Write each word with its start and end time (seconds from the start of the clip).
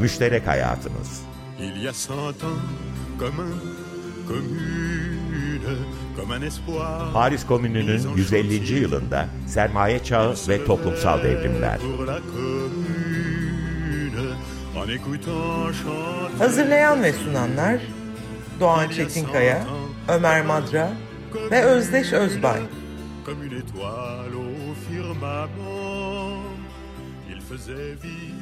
Müşterek 0.00 0.46
Hayatımız 0.46 1.22
Il 1.58 1.82
y 1.82 1.88
a 1.88 1.92
cent 1.92 2.44
ans, 2.44 2.60
comme 3.18 3.40
un, 3.40 3.54
commune, 4.28 5.76
comme 6.16 6.36
un 6.36 6.42
espoir. 6.42 7.12
Paris 7.12 7.46
Komünü'nün 7.46 8.16
150. 8.16 8.74
yılında 8.80 9.26
sermaye 9.46 10.04
çağı 10.04 10.34
ve 10.48 10.64
toplumsal 10.64 11.22
devrimler. 11.22 11.78
Hazırlayan 16.38 17.02
ve 17.02 17.12
sunanlar 17.12 17.80
Doğan 18.60 18.88
Çetinkaya, 18.88 19.66
Ömer 20.08 20.46
Madra 20.46 20.92
ve 21.50 21.64
Özdeş 21.64 22.12
Özbay. 22.12 22.60
Comme 23.26 23.44
une 23.44 23.58
étoile 23.62 24.34
au 24.34 24.74
firmament, 24.88 25.50
il 27.28 27.40
faisait 27.40 27.94
vivre 28.02 28.39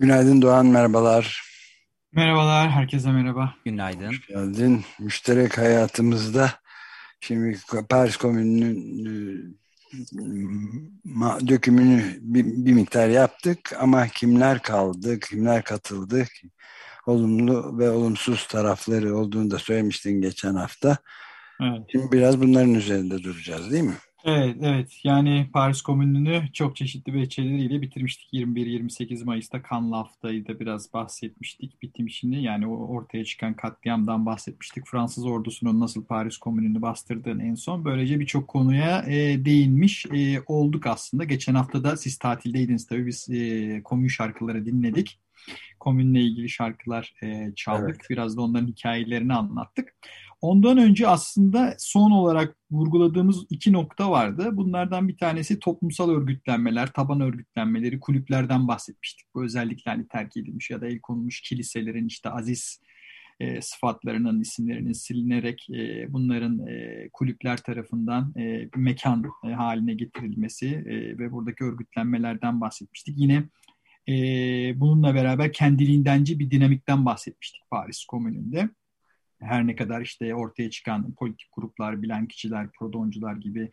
Günaydın 0.00 0.42
Doğan, 0.42 0.66
merhabalar. 0.66 1.42
Merhabalar, 2.12 2.70
herkese 2.70 3.12
merhaba. 3.12 3.54
Günaydın. 3.64 4.14
Geldin. 4.28 4.84
Müşterek 4.98 5.58
hayatımızda 5.58 6.50
şimdi 7.20 7.58
Paris 7.88 8.16
Komünü'nün 8.16 9.58
e, 9.92 10.18
ma- 11.08 11.48
dökümünü 11.48 12.18
bir, 12.20 12.44
bir 12.44 12.72
miktar 12.72 13.08
yaptık 13.08 13.72
ama 13.80 14.08
kimler 14.08 14.62
kaldı, 14.62 15.20
kimler 15.20 15.64
katıldı, 15.64 16.26
olumlu 17.06 17.78
ve 17.78 17.90
olumsuz 17.90 18.46
tarafları 18.46 19.16
olduğunu 19.16 19.50
da 19.50 19.58
söylemiştin 19.58 20.20
geçen 20.20 20.54
hafta. 20.54 20.96
Evet. 21.62 21.80
Şimdi 21.92 22.12
biraz 22.12 22.40
bunların 22.40 22.74
üzerinde 22.74 23.22
duracağız 23.22 23.72
değil 23.72 23.84
mi? 23.84 23.96
Evet, 24.24 24.56
evet. 24.62 25.00
Yani 25.04 25.50
Paris 25.52 25.82
Komünü'nü 25.82 26.42
çok 26.52 26.76
çeşitli 26.76 27.14
veçeleriyle 27.14 27.82
bitirmiştik. 27.82 28.32
21-28 28.32 29.24
Mayıs'ta 29.24 29.62
Cannes 29.70 29.92
Hafta'yı 29.92 30.46
da 30.46 30.60
biraz 30.60 30.92
bahsetmiştik. 30.92 31.82
Bitimişini 31.82 32.42
yani 32.42 32.66
o 32.66 32.86
ortaya 32.86 33.24
çıkan 33.24 33.54
katliamdan 33.54 34.26
bahsetmiştik. 34.26 34.86
Fransız 34.86 35.26
ordusunun 35.26 35.80
nasıl 35.80 36.04
Paris 36.04 36.38
Komünü'nü 36.38 36.82
bastırdığını 36.82 37.42
en 37.42 37.54
son. 37.54 37.84
Böylece 37.84 38.20
birçok 38.20 38.48
konuya 38.48 39.04
e, 39.06 39.44
değinmiş 39.44 40.06
e, 40.06 40.40
olduk 40.46 40.86
aslında. 40.86 41.24
Geçen 41.24 41.54
hafta 41.54 41.84
da 41.84 41.96
siz 41.96 42.18
tatildeydiniz 42.18 42.86
tabii 42.86 43.06
biz 43.06 43.28
e, 43.30 43.82
komün 43.82 44.08
şarkıları 44.08 44.66
dinledik. 44.66 45.20
Komünle 45.80 46.20
ilgili 46.20 46.48
şarkılar 46.48 47.14
e, 47.22 47.52
çaldık. 47.56 47.96
Evet. 48.00 48.10
Biraz 48.10 48.36
da 48.36 48.42
onların 48.42 48.66
hikayelerini 48.66 49.34
anlattık. 49.34 49.94
Ondan 50.40 50.78
önce 50.78 51.08
aslında 51.08 51.74
son 51.78 52.10
olarak 52.10 52.56
vurguladığımız 52.70 53.46
iki 53.50 53.72
nokta 53.72 54.10
vardı. 54.10 54.50
Bunlardan 54.52 55.08
bir 55.08 55.16
tanesi 55.16 55.58
toplumsal 55.58 56.10
örgütlenmeler, 56.10 56.92
taban 56.92 57.20
örgütlenmeleri, 57.20 58.00
kulüplerden 58.00 58.68
bahsetmiştik. 58.68 59.26
Bu 59.34 59.44
özellikle 59.44 59.90
hani 59.90 60.08
terk 60.08 60.36
edilmiş 60.36 60.70
ya 60.70 60.80
da 60.80 60.86
el 60.86 61.00
konulmuş 61.00 61.40
kiliselerin 61.40 62.06
işte 62.06 62.30
aziz 62.30 62.80
e, 63.40 63.62
sıfatlarının 63.62 64.40
isimlerinin 64.40 64.92
silinerek 64.92 65.66
e, 65.70 66.12
bunların 66.12 66.66
e, 66.66 67.08
kulüpler 67.12 67.56
tarafından 67.56 68.34
e, 68.38 68.68
mekan 68.76 69.24
e, 69.44 69.48
haline 69.48 69.94
getirilmesi 69.94 70.66
e, 70.66 71.18
ve 71.18 71.32
buradaki 71.32 71.64
örgütlenmelerden 71.64 72.60
bahsetmiştik. 72.60 73.14
Yine 73.18 73.44
e, 74.08 74.12
bununla 74.80 75.14
beraber 75.14 75.52
kendiliğindenci 75.52 76.38
bir 76.38 76.50
dinamikten 76.50 77.06
bahsetmiştik 77.06 77.62
Paris 77.70 78.04
Komünü'nde 78.04 78.68
her 79.40 79.66
ne 79.66 79.76
kadar 79.76 80.00
işte 80.00 80.34
ortaya 80.34 80.70
çıkan 80.70 81.14
politik 81.14 81.48
gruplar, 81.52 82.02
bilen 82.02 82.28
kişiler, 82.28 82.70
prodoncular 82.72 83.36
gibi 83.36 83.70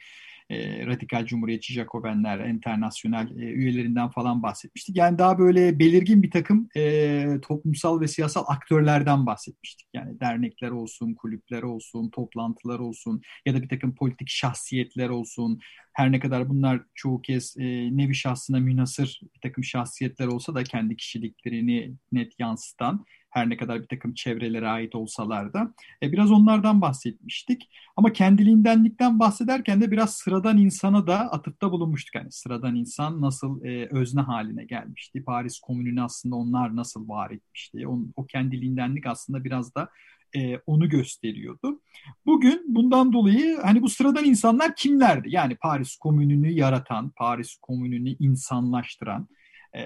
e, 0.49 0.85
radikal 0.87 1.25
cumhuriyetçi 1.25 1.73
Jacobenler, 1.73 2.39
internasyonel 2.39 3.31
e, 3.31 3.43
üyelerinden 3.43 4.09
falan 4.09 4.43
bahsetmiştik. 4.43 4.97
Yani 4.97 5.17
daha 5.17 5.39
böyle 5.39 5.79
belirgin 5.79 6.23
bir 6.23 6.31
takım 6.31 6.69
e, 6.77 7.25
toplumsal 7.41 8.01
ve 8.01 8.07
siyasal 8.07 8.43
aktörlerden 8.47 9.25
bahsetmiştik. 9.25 9.87
Yani 9.93 10.19
dernekler 10.19 10.71
olsun, 10.71 11.13
kulüpler 11.13 11.63
olsun, 11.63 12.09
toplantılar 12.09 12.79
olsun 12.79 13.21
ya 13.45 13.53
da 13.53 13.61
bir 13.61 13.69
takım 13.69 13.95
politik 13.95 14.29
şahsiyetler 14.29 15.09
olsun. 15.09 15.59
Her 15.95 16.11
ne 16.11 16.19
kadar 16.19 16.49
bunlar 16.49 16.81
çoğu 16.95 17.21
kez 17.21 17.55
e, 17.57 17.63
nevi 17.97 18.15
şahsına 18.15 18.59
münasır 18.59 19.19
bir 19.35 19.39
takım 19.41 19.63
şahsiyetler 19.63 20.27
olsa 20.27 20.55
da 20.55 20.63
kendi 20.63 20.95
kişiliklerini 20.97 21.95
net 22.11 22.39
yansıtan 22.39 23.05
her 23.35 23.49
ne 23.49 23.57
kadar 23.57 23.81
bir 23.81 23.87
takım 23.87 24.13
çevrelere 24.13 24.67
ait 24.67 24.95
olsalar 24.95 25.53
da. 25.53 25.73
E, 26.03 26.11
biraz 26.11 26.31
onlardan 26.31 26.81
bahsetmiştik. 26.81 27.69
Ama 27.97 28.13
kendiliğindenlikten 28.13 29.19
bahsederken 29.19 29.81
de 29.81 29.91
biraz 29.91 30.15
sıradan 30.15 30.57
insana 30.57 31.07
da 31.07 31.19
atıfta 31.19 31.71
bulunmuştuk. 31.71 32.15
Yani 32.15 32.31
sıradan 32.31 32.75
insan 32.75 33.21
nasıl 33.21 33.65
e, 33.65 33.87
özne 33.91 34.21
haline 34.21 34.65
gelmişti? 34.65 35.23
Paris 35.23 35.59
Komünü'nü 35.59 36.01
aslında 36.01 36.35
onlar 36.35 36.75
nasıl 36.75 37.07
var 37.09 37.31
etmişti? 37.31 37.87
O, 37.87 37.99
o 38.15 38.25
kendiliğindenlik 38.25 39.05
aslında 39.05 39.43
biraz 39.43 39.75
da 39.75 39.89
e, 40.35 40.59
onu 40.65 40.89
gösteriyordu. 40.89 41.81
Bugün 42.25 42.75
bundan 42.75 43.13
dolayı 43.13 43.57
hani 43.57 43.81
bu 43.81 43.89
sıradan 43.89 44.25
insanlar 44.25 44.75
kimlerdi? 44.75 45.27
Yani 45.31 45.55
Paris 45.55 45.95
Komünü'nü 45.95 46.51
yaratan, 46.51 47.09
Paris 47.09 47.55
Komünü'nü 47.61 48.09
insanlaştıran, 48.09 49.27
e, 49.75 49.83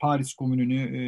Paris 0.00 0.34
Komünü'nü 0.34 0.96
e, 0.96 1.02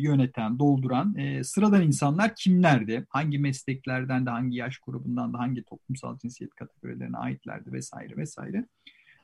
yöneten, 0.00 0.58
dolduran 0.58 1.16
e, 1.16 1.44
sıradan 1.44 1.82
insanlar 1.82 2.34
kimlerdi? 2.34 3.06
Hangi 3.08 3.38
mesleklerden 3.38 4.26
de, 4.26 4.30
hangi 4.30 4.56
yaş 4.56 4.78
grubundan 4.78 5.32
da, 5.32 5.38
hangi 5.38 5.62
toplumsal 5.62 6.18
cinsiyet 6.18 6.54
kategorilerine 6.54 7.16
aitlerdi 7.16 7.72
vesaire 7.72 8.16
vesaire. 8.16 8.64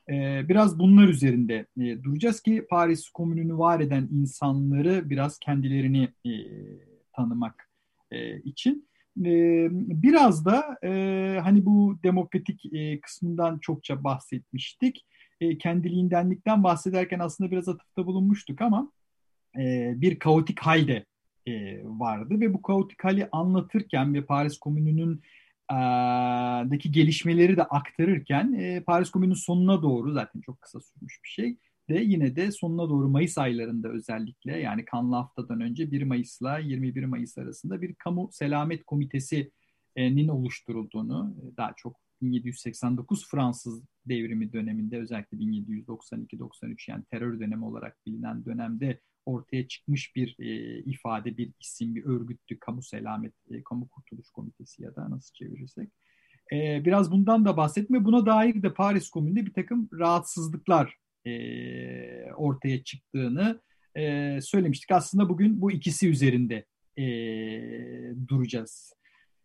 E, 0.09 0.49
biraz 0.49 0.79
bunlar 0.79 1.07
üzerinde 1.07 1.65
e, 1.79 2.03
duracağız 2.03 2.41
ki 2.41 2.65
Paris 2.69 3.09
Komünü'nü 3.09 3.57
var 3.57 3.79
eden 3.79 4.09
insanları 4.11 5.09
biraz 5.09 5.39
kendilerini 5.39 6.09
e, 6.25 6.31
tanımak 7.13 7.69
e, 8.15 8.41
için. 8.41 8.87
E, 9.25 9.67
biraz 9.71 10.45
da 10.45 10.77
e, 10.83 10.89
hani 11.43 11.65
bu 11.65 11.99
demokratik 12.03 12.73
e, 12.73 12.99
kısmından 12.99 13.59
çokça 13.59 14.03
bahsetmiştik 14.03 15.05
kendiliğindenlikten 15.59 16.63
bahsederken 16.63 17.19
aslında 17.19 17.51
biraz 17.51 17.69
atıfta 17.69 18.05
bulunmuştuk 18.05 18.61
ama 18.61 18.91
bir 19.95 20.19
kaotik 20.19 20.59
hal 20.59 20.87
de 20.87 21.05
e, 21.47 21.81
vardı 21.83 22.39
ve 22.39 22.53
bu 22.53 22.61
kaotik 22.61 23.03
hali 23.03 23.29
anlatırken 23.31 24.13
ve 24.13 24.25
Paris 24.25 24.57
Komünü'nün 24.57 25.21
deki 26.71 26.91
gelişmeleri 26.91 27.57
de 27.57 27.63
aktarırken 27.63 28.83
Paris 28.87 29.09
Komünü'nün 29.09 29.35
sonuna 29.35 29.81
doğru 29.81 30.11
zaten 30.11 30.41
çok 30.41 30.61
kısa 30.61 30.79
sürmüş 30.79 31.19
bir 31.23 31.29
şey 31.29 31.57
de 31.89 31.99
yine 31.99 32.35
de 32.35 32.51
sonuna 32.51 32.89
doğru 32.89 33.09
Mayıs 33.09 33.37
aylarında 33.37 33.89
özellikle 33.89 34.57
yani 34.59 34.85
kanlı 34.85 35.15
haftadan 35.15 35.61
önce 35.61 35.91
1 35.91 36.03
Mayıs'la 36.03 36.59
21 36.59 37.03
Mayıs 37.03 37.37
arasında 37.37 37.81
bir 37.81 37.95
kamu 37.95 38.29
selamet 38.31 38.83
komitesinin 38.83 40.27
oluşturulduğunu 40.27 41.35
daha 41.57 41.73
çok 41.77 41.99
1789 42.21 43.27
Fransız 43.31 43.83
devrimi 44.05 44.53
döneminde 44.53 44.99
özellikle 44.99 45.37
1792-93 45.37 46.91
yani 46.91 47.03
terör 47.11 47.39
dönemi 47.39 47.65
olarak 47.65 47.97
bilinen 48.05 48.45
dönemde 48.45 48.99
ortaya 49.25 49.67
çıkmış 49.67 50.15
bir 50.15 50.35
e, 50.39 50.79
ifade, 50.79 51.37
bir 51.37 51.51
isim, 51.59 51.95
bir 51.95 52.05
örgüttü. 52.05 52.59
Kamu 52.59 52.83
Selamet, 52.83 53.33
e, 53.51 53.63
Kamu 53.63 53.87
Kurtuluş 53.87 54.29
Komitesi 54.29 54.83
ya 54.83 54.95
da 54.95 55.09
nasıl 55.09 55.33
çevirirsek. 55.33 55.89
E, 56.53 56.85
biraz 56.85 57.11
bundan 57.11 57.45
da 57.45 57.57
bahsetme. 57.57 58.05
Buna 58.05 58.25
dair 58.25 58.63
de 58.63 58.73
Paris 58.73 59.09
Komünü'nde 59.09 59.45
bir 59.45 59.53
takım 59.53 59.89
rahatsızlıklar 59.93 60.97
e, 61.25 62.31
ortaya 62.33 62.83
çıktığını 62.83 63.61
e, 63.97 64.39
söylemiştik. 64.41 64.91
Aslında 64.91 65.29
bugün 65.29 65.61
bu 65.61 65.71
ikisi 65.71 66.09
üzerinde 66.09 66.65
e, 66.97 67.05
duracağız. 68.27 68.93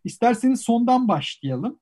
İsterseniz 0.05 0.61
sondan 0.61 1.09
başlayalım. 1.09 1.81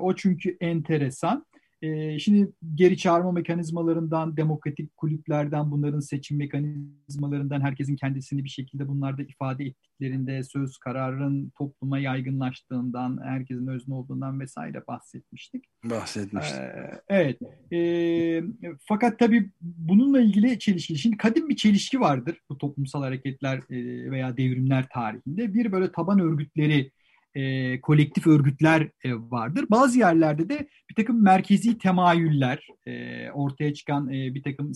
O 0.00 0.14
çünkü 0.16 0.56
enteresan. 0.60 1.46
E, 1.84 2.18
şimdi 2.18 2.52
geri 2.74 2.96
çağırma 2.96 3.32
mekanizmalarından, 3.32 4.36
demokratik 4.36 4.96
kulüplerden, 4.96 5.70
bunların 5.70 6.00
seçim 6.00 6.38
mekanizmalarından 6.38 7.60
herkesin 7.60 7.96
kendisini 7.96 8.44
bir 8.44 8.48
şekilde 8.48 8.88
bunlarda 8.88 9.22
ifade 9.22 9.64
ettiklerinde, 9.64 10.42
söz 10.42 10.78
kararın 10.78 11.52
topluma 11.58 11.98
yaygınlaştığından, 11.98 13.20
herkesin 13.24 13.66
özne 13.66 13.94
olduğundan 13.94 14.40
vesaire 14.40 14.86
bahsetmiştik. 14.86 15.64
Bahsetmiştik. 15.84 16.60
Ee, 16.60 17.00
evet. 17.08 17.38
Ee, 17.72 18.42
fakat 18.80 19.18
tabii 19.18 19.50
bununla 19.60 20.20
ilgili 20.20 20.58
çelişki. 20.58 20.98
Şimdi 20.98 21.16
kadim 21.16 21.48
bir 21.48 21.56
çelişki 21.56 22.00
vardır 22.00 22.40
bu 22.50 22.58
toplumsal 22.58 23.02
hareketler 23.02 23.58
e, 23.70 24.10
veya 24.10 24.36
devrimler 24.36 24.86
tarihinde. 24.92 25.54
Bir 25.54 25.72
böyle 25.72 25.92
taban 25.92 26.20
örgütleri 26.20 26.90
e, 27.34 27.80
kolektif 27.80 28.26
örgütler 28.26 28.82
e, 29.04 29.14
vardır. 29.14 29.66
Bazı 29.70 29.98
yerlerde 29.98 30.48
de 30.48 30.68
bir 30.90 30.94
takım 30.94 31.22
merkezi 31.22 31.78
temayüller 31.78 32.66
e, 32.86 33.30
ortaya 33.30 33.74
çıkan 33.74 34.08
e, 34.08 34.34
bir 34.34 34.42
takım 34.42 34.72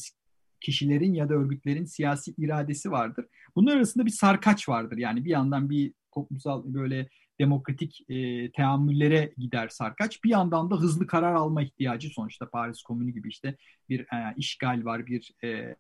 kişilerin 0.60 1.14
ya 1.14 1.28
da 1.28 1.34
örgütlerin 1.34 1.84
siyasi 1.84 2.34
iradesi 2.38 2.90
vardır. 2.90 3.26
Bunlar 3.56 3.76
arasında 3.76 4.06
bir 4.06 4.10
sarkaç 4.10 4.68
vardır. 4.68 4.96
Yani 4.96 5.24
bir 5.24 5.30
yandan 5.30 5.70
bir 5.70 5.92
toplumsal 6.14 6.62
böyle 6.66 7.08
demokratik 7.40 8.00
e, 8.08 8.50
teamüllere 8.52 9.32
gider 9.38 9.68
sarkaç. 9.68 10.24
Bir 10.24 10.30
yandan 10.30 10.70
da 10.70 10.76
hızlı 10.76 11.06
karar 11.06 11.34
alma 11.34 11.62
ihtiyacı 11.62 12.08
sonuçta 12.08 12.50
Paris 12.50 12.82
Komünü 12.82 13.10
gibi 13.10 13.28
işte 13.28 13.56
bir 13.88 14.00
e, 14.00 14.34
işgal 14.36 14.84
var, 14.84 15.06
bir 15.06 15.32
e, 15.42 15.48
e, 15.48 15.76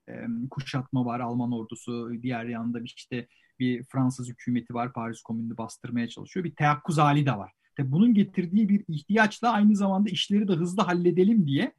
kuşatma 0.50 1.04
var, 1.04 1.20
Alman 1.20 1.52
ordusu, 1.52 2.10
diğer 2.22 2.44
yanda 2.44 2.80
işte 2.80 3.28
bir 3.60 3.84
Fransız 3.84 4.28
hükümeti 4.28 4.74
var, 4.74 4.92
Paris 4.92 5.22
Komünü'nü 5.22 5.56
bastırmaya 5.56 6.08
çalışıyor. 6.08 6.44
Bir 6.44 6.54
teyakkuz 6.54 6.98
hali 6.98 7.26
de 7.26 7.32
var. 7.32 7.52
Tabii 7.76 7.92
bunun 7.92 8.14
getirdiği 8.14 8.68
bir 8.68 8.84
ihtiyaçla 8.88 9.52
aynı 9.52 9.76
zamanda 9.76 10.10
işleri 10.10 10.48
de 10.48 10.52
hızlı 10.52 10.82
halledelim 10.82 11.46
diye 11.46 11.72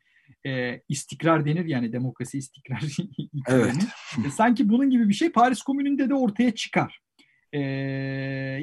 e, 0.46 0.82
istikrar 0.90 1.46
denir 1.46 1.66
yani 1.66 1.94
demokrasi 1.94 2.38
istikrar. 2.38 2.84
evet. 3.48 3.76
E, 4.26 4.30
sanki 4.30 4.70
bunun 4.70 4.90
gibi 4.90 5.10
bir 5.10 5.14
şey 5.14 5.32
Paris 5.32 5.62
Komünü'nde 5.62 6.10
de 6.10 6.14
ortaya 6.14 6.56
çıkar. 6.56 7.00
E, 7.54 7.60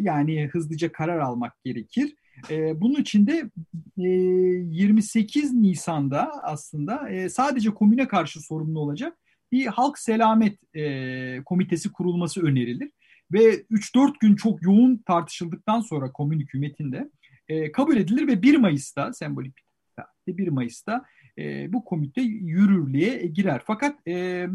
yani 0.00 0.48
hızlıca 0.52 0.92
karar 0.92 1.18
almak 1.18 1.64
gerekir. 1.64 2.14
E, 2.50 2.80
bunun 2.80 3.00
için 3.00 3.26
de 3.26 3.50
e, 3.98 4.08
28 4.08 5.52
Nisan'da 5.52 6.30
aslında 6.42 7.08
e, 7.08 7.28
sadece 7.28 7.70
komüne 7.70 8.08
karşı 8.08 8.40
sorumlu 8.40 8.80
olacak 8.80 9.18
bir 9.52 9.66
halk 9.66 9.98
selamet 9.98 10.76
e, 10.76 11.42
komitesi 11.44 11.92
kurulması 11.92 12.42
önerilir. 12.42 12.90
Ve 13.32 13.62
3-4 13.62 14.12
gün 14.20 14.36
çok 14.36 14.62
yoğun 14.62 14.96
tartışıldıktan 15.06 15.80
sonra 15.80 16.12
komün 16.12 16.40
hükümetinde 16.40 17.10
e, 17.48 17.72
kabul 17.72 17.96
edilir 17.96 18.26
ve 18.26 18.42
1 18.42 18.56
Mayıs'ta 18.56 19.12
sembolik 19.12 19.54
bir 20.26 20.36
1 20.36 20.48
Mayıs'ta 20.48 21.04
e, 21.38 21.72
bu 21.72 21.84
komite 21.84 22.22
yürürlüğe 22.22 23.26
girer. 23.26 23.62
Fakat 23.66 24.08
e, 24.08 24.46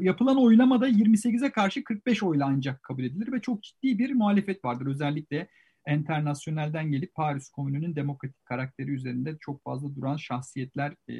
yapılan 0.00 0.42
oylamada 0.42 0.88
28'e 0.88 1.50
karşı 1.50 1.84
45 1.84 2.22
oyla 2.22 2.46
ancak 2.46 2.82
kabul 2.82 3.04
edilir 3.04 3.32
ve 3.32 3.40
çok 3.40 3.62
ciddi 3.62 3.98
bir 3.98 4.12
muhalefet 4.12 4.64
vardır. 4.64 4.86
Özellikle 4.86 5.48
internasyonelden 5.88 6.90
gelip 6.90 7.14
Paris 7.14 7.50
Komünü'nün 7.50 7.96
demokratik 7.96 8.44
karakteri 8.44 8.90
üzerinde 8.90 9.36
çok 9.40 9.62
fazla 9.62 9.94
duran 9.94 10.16
şahsiyetler 10.16 10.94
e, 11.08 11.14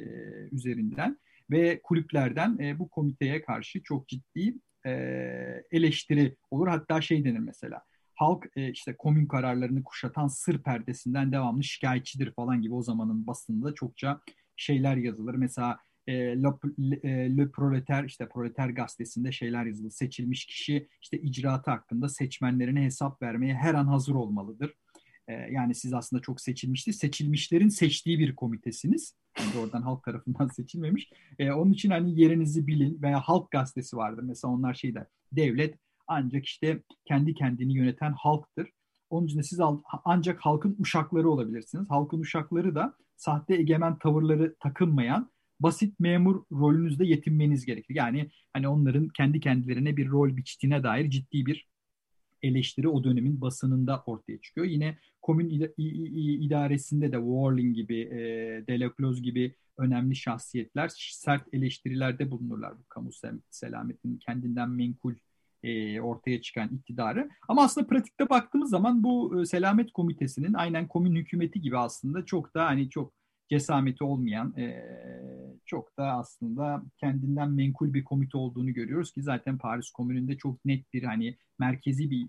üzerinden 0.52 1.18
ve 1.50 1.80
kulüplerden 1.82 2.58
e, 2.58 2.78
bu 2.78 2.88
komiteye 2.88 3.42
karşı 3.42 3.82
çok 3.82 4.08
ciddi 4.08 4.54
e, 4.86 4.92
eleştiri 5.70 6.36
olur. 6.50 6.68
Hatta 6.68 7.00
şey 7.00 7.24
denir 7.24 7.38
mesela 7.38 7.82
halk 8.14 8.46
e, 8.56 8.70
işte 8.70 8.96
komün 8.96 9.26
kararlarını 9.26 9.84
kuşatan 9.84 10.28
sır 10.28 10.62
perdesinden 10.62 11.32
devamlı 11.32 11.64
şikayetçidir 11.64 12.32
falan 12.32 12.62
gibi 12.62 12.74
o 12.74 12.82
zamanın 12.82 13.26
basında 13.26 13.74
çokça 13.74 14.20
şeyler 14.56 14.96
yazılır. 14.96 15.34
Mesela 15.34 15.78
e, 16.06 16.12
Le, 16.14 16.48
Le, 16.78 17.36
Le 17.36 17.50
Proleter 17.50 18.04
işte 18.04 18.28
Proleter 18.28 18.68
gazetesinde 18.68 19.32
şeyler 19.32 19.64
yazılır. 19.64 19.90
Seçilmiş 19.90 20.46
kişi 20.46 20.88
işte 21.02 21.18
icraatı 21.18 21.70
hakkında 21.70 22.08
seçmenlerine 22.08 22.84
hesap 22.84 23.22
vermeye 23.22 23.54
her 23.54 23.74
an 23.74 23.86
hazır 23.86 24.14
olmalıdır. 24.14 24.74
E, 25.32 25.52
yani 25.52 25.74
siz 25.74 25.94
aslında 25.94 26.22
çok 26.22 26.40
seçilmişti. 26.40 26.92
Seçilmişlerin 26.92 27.68
seçtiği 27.68 28.18
bir 28.18 28.36
komitesiniz. 28.36 29.14
Yani 29.38 29.64
oradan 29.64 29.82
halk 29.82 30.04
tarafından 30.04 30.48
seçilmemiş. 30.56 31.10
E, 31.38 31.52
onun 31.52 31.72
için 31.72 31.90
hani 31.90 32.20
yerinizi 32.20 32.66
bilin 32.66 33.02
veya 33.02 33.20
Halk 33.20 33.50
Gazetesi 33.50 33.96
vardır. 33.96 34.22
Mesela 34.22 34.52
onlar 34.52 34.74
şey 34.74 34.94
der. 34.94 35.06
Devlet 35.32 35.78
ancak 36.06 36.46
işte 36.46 36.82
kendi 37.04 37.34
kendini 37.34 37.74
yöneten 37.74 38.12
halktır. 38.12 38.70
Onun 39.10 39.26
için 39.26 39.38
de 39.38 39.42
siz 39.42 39.60
ancak 40.04 40.40
halkın 40.40 40.76
uşakları 40.78 41.30
olabilirsiniz. 41.30 41.90
Halkın 41.90 42.20
uşakları 42.20 42.74
da 42.74 42.96
sahte 43.16 43.54
egemen 43.54 43.98
tavırları 43.98 44.56
takınmayan 44.60 45.30
basit 45.60 46.00
memur 46.00 46.44
rolünüzde 46.52 47.06
yetinmeniz 47.06 47.66
gerekir. 47.66 47.94
Yani 47.94 48.30
hani 48.52 48.68
onların 48.68 49.08
kendi 49.08 49.40
kendilerine 49.40 49.96
bir 49.96 50.08
rol 50.08 50.36
biçtiğine 50.36 50.82
dair 50.82 51.10
ciddi 51.10 51.46
bir 51.46 51.71
eleştiri 52.42 52.88
o 52.88 53.04
dönemin 53.04 53.40
basınında 53.40 54.02
ortaya 54.06 54.40
çıkıyor. 54.40 54.66
Yine 54.66 54.98
komün 55.22 55.50
idaresinde 56.40 57.12
de 57.12 57.16
Warling 57.16 57.76
gibi, 57.76 58.00
e, 58.00 59.20
gibi 59.22 59.54
önemli 59.78 60.16
şahsiyetler 60.16 60.90
sert 60.96 61.54
eleştirilerde 61.54 62.30
bulunurlar 62.30 62.78
bu 62.78 62.84
kamu 62.88 63.10
selametinin 63.50 64.18
kendinden 64.18 64.70
menkul 64.70 65.14
e, 65.62 66.00
ortaya 66.00 66.42
çıkan 66.42 66.68
iktidarı. 66.68 67.30
Ama 67.48 67.62
aslında 67.62 67.86
pratikte 67.86 68.30
baktığımız 68.30 68.70
zaman 68.70 69.02
bu 69.02 69.40
e, 69.40 69.46
Selamet 69.46 69.92
Komitesi'nin 69.92 70.54
aynen 70.54 70.88
komün 70.88 71.16
hükümeti 71.16 71.60
gibi 71.60 71.78
aslında 71.78 72.24
çok 72.24 72.54
da 72.54 72.66
hani 72.66 72.90
çok 72.90 73.12
cesameti 73.48 74.04
olmayan, 74.04 74.54
e, 74.58 74.84
çok 75.72 75.98
da 75.98 76.12
aslında 76.12 76.82
kendinden 76.98 77.50
menkul 77.50 77.94
bir 77.94 78.04
komite 78.04 78.38
olduğunu 78.38 78.72
görüyoruz 78.72 79.12
ki 79.12 79.22
zaten 79.22 79.58
Paris 79.58 79.90
Komünü'nde 79.90 80.36
çok 80.36 80.64
net 80.64 80.92
bir 80.92 81.02
hani 81.02 81.36
merkezi 81.58 82.10
bir 82.10 82.28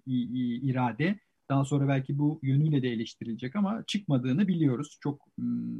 irade 0.69 1.19
daha 1.50 1.66
sonra 1.66 1.88
belki 1.88 2.18
bu 2.19 2.40
yönüyle 2.44 2.81
de 2.81 2.90
eleştirilecek 2.90 3.56
ama 3.56 3.84
çıkmadığını 3.88 4.48
biliyoruz. 4.48 4.98
Çok 5.01 5.28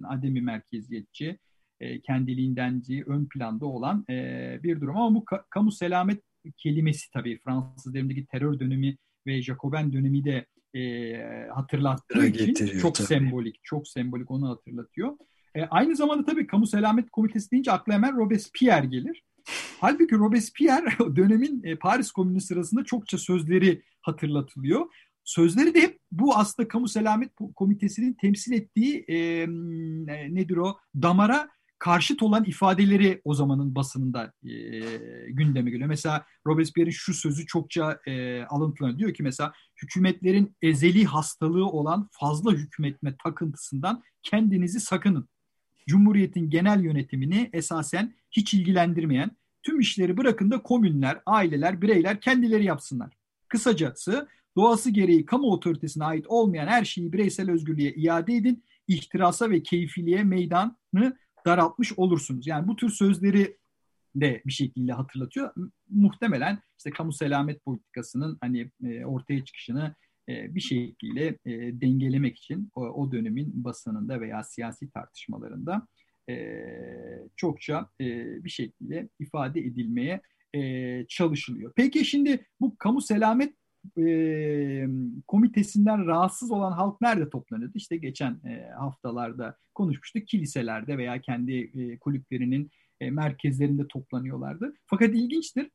ademi 0.08 0.42
merkeziyetçi, 0.42 1.40
e, 1.80 2.02
kendiliğindenci, 2.02 3.04
ön 3.08 3.26
planda 3.26 3.66
olan 3.66 4.06
e, 4.10 4.60
bir 4.64 4.82
durum. 4.82 4.98
Ama 4.98 5.16
bu 5.16 5.24
ka- 5.24 5.44
kamu 5.50 5.72
selamet 5.72 6.22
kelimesi 6.58 7.12
tabii 7.12 7.40
Fransız 7.44 7.94
devrindeki 7.94 8.26
terör 8.26 8.60
dönemi 8.60 8.98
ve 9.28 9.42
Jacoben 9.42 9.94
dönemi 9.94 10.26
de 10.26 10.46
e, 10.80 11.48
hatırlattığı 11.56 12.26
için 12.28 12.80
çok 12.80 12.96
tabii. 12.96 13.08
sembolik, 13.08 13.60
çok 13.64 13.88
sembolik 13.88 14.32
onu 14.32 14.50
hatırlatıyor. 14.50 15.18
E, 15.56 15.64
aynı 15.64 15.96
zamanda 15.96 16.26
tabii 16.26 16.48
Kamu 16.48 16.68
Selamet 16.68 17.12
Komitesi 17.12 17.52
deyince 17.52 17.72
akla 17.72 17.94
hemen 17.94 18.18
Robespierre 18.18 18.86
gelir. 18.86 19.24
Halbuki 19.82 20.16
Robespierre 20.16 20.98
dönemin 21.16 21.62
e, 21.64 21.76
Paris 21.76 22.12
Komünü 22.12 22.42
sırasında 22.42 22.84
çokça 22.84 23.18
sözleri 23.18 23.84
hatırlatılıyor. 24.02 24.86
Sözleri 25.24 25.74
de 25.74 25.82
hep 25.82 26.00
bu 26.12 26.36
aslında 26.36 26.68
Kamu 26.68 26.88
Selamet 26.88 27.32
Komitesi'nin 27.56 28.14
temsil 28.14 28.52
ettiği 28.52 29.06
e, 29.08 29.48
nedir 30.36 30.58
o 30.58 30.78
damara 30.96 31.50
karşıt 31.84 32.24
olan 32.24 32.44
ifadeleri 32.44 33.22
o 33.24 33.34
zamanın 33.34 33.76
basınında 33.76 34.34
e, 34.44 34.52
gündeme 35.28 35.72
geliyor. 35.72 35.90
Mesela 35.90 36.26
Robespierre'in 36.48 36.92
şu 36.92 37.14
sözü 37.14 37.46
çokça 37.46 38.00
e, 38.08 38.44
alıntılanıyor. 38.44 39.00
Diyor 39.00 39.14
ki 39.14 39.24
mesela 39.24 39.54
hükümetlerin 39.82 40.56
ezeli 40.62 41.06
hastalığı 41.06 41.66
olan 41.66 42.10
fazla 42.12 42.52
hükmetme 42.52 43.16
takıntısından 43.24 44.04
kendinizi 44.24 44.80
sakının. 44.80 45.30
Cumhuriyetin 45.88 46.50
genel 46.50 46.84
yönetimini 46.84 47.50
esasen 47.54 48.14
hiç 48.32 48.54
ilgilendirmeyen 48.54 49.32
tüm 49.64 49.80
işleri 49.80 50.18
bırakın 50.18 50.52
da 50.52 50.62
komünler, 50.62 51.22
aileler, 51.26 51.82
bireyler 51.82 52.22
kendileri 52.22 52.66
yapsınlar. 52.66 53.18
Kısacası 53.48 54.28
doğası 54.56 54.90
gereği 54.90 55.26
kamu 55.26 55.52
otoritesine 55.52 56.06
ait 56.06 56.26
olmayan 56.28 56.68
her 56.68 56.86
şeyi 56.86 57.14
bireysel 57.14 57.52
özgürlüğe 57.52 57.94
iade 57.94 58.36
edin, 58.36 58.64
ihtirasa 58.88 59.50
ve 59.50 59.64
keyfiliğe 59.64 60.24
meydanı 60.24 61.18
daraltmış 61.46 61.94
olursunuz. 62.00 62.48
Yani 62.48 62.68
bu 62.68 62.76
tür 62.76 62.90
sözleri 62.90 63.58
de 64.16 64.42
bir 64.46 64.52
şekilde 64.52 64.94
hatırlatıyor. 64.94 65.54
Muhtemelen 65.90 66.60
işte 66.78 66.90
kamu 66.90 67.14
selamet 67.14 67.66
politikasının 67.66 68.38
hani 68.42 68.72
e, 68.84 69.06
ortaya 69.06 69.46
çıkışını 69.46 69.96
bir 70.28 70.60
şekilde 70.60 71.28
e, 71.46 71.82
dengelemek 71.82 72.38
için 72.38 72.70
o, 72.76 73.12
dönemin 73.12 73.64
basınında 73.64 74.22
veya 74.22 74.44
siyasi 74.44 74.92
tartışmalarında 74.92 75.88
e, 76.30 76.66
çokça 77.36 77.90
e, 78.02 78.06
bir 78.44 78.50
şekilde 78.50 79.10
ifade 79.20 79.60
edilmeye 79.60 80.22
e, 80.56 81.06
çalışılıyor. 81.08 81.74
Peki 81.76 82.06
şimdi 82.06 82.46
bu 82.62 82.78
kamu 82.78 83.02
selamet 83.02 83.54
e, 83.98 84.88
komitesinden 85.28 86.06
rahatsız 86.06 86.52
olan 86.52 86.72
halk 86.72 87.02
nerede 87.02 87.30
toplanıyordu? 87.30 87.74
İşte 87.76 87.98
geçen 87.98 88.32
e, 88.32 88.70
haftalarda 88.80 89.58
konuşmuştuk. 89.76 90.28
Kiliselerde 90.28 90.98
veya 90.98 91.22
kendi 91.22 91.54
e, 91.54 92.00
kulüplerinin 92.00 92.72
e, 93.00 93.12
merkezlerinde 93.12 93.88
toplanıyorlardı. 93.88 94.74
Fakat 94.86 95.10
ilginçtir. 95.10 95.70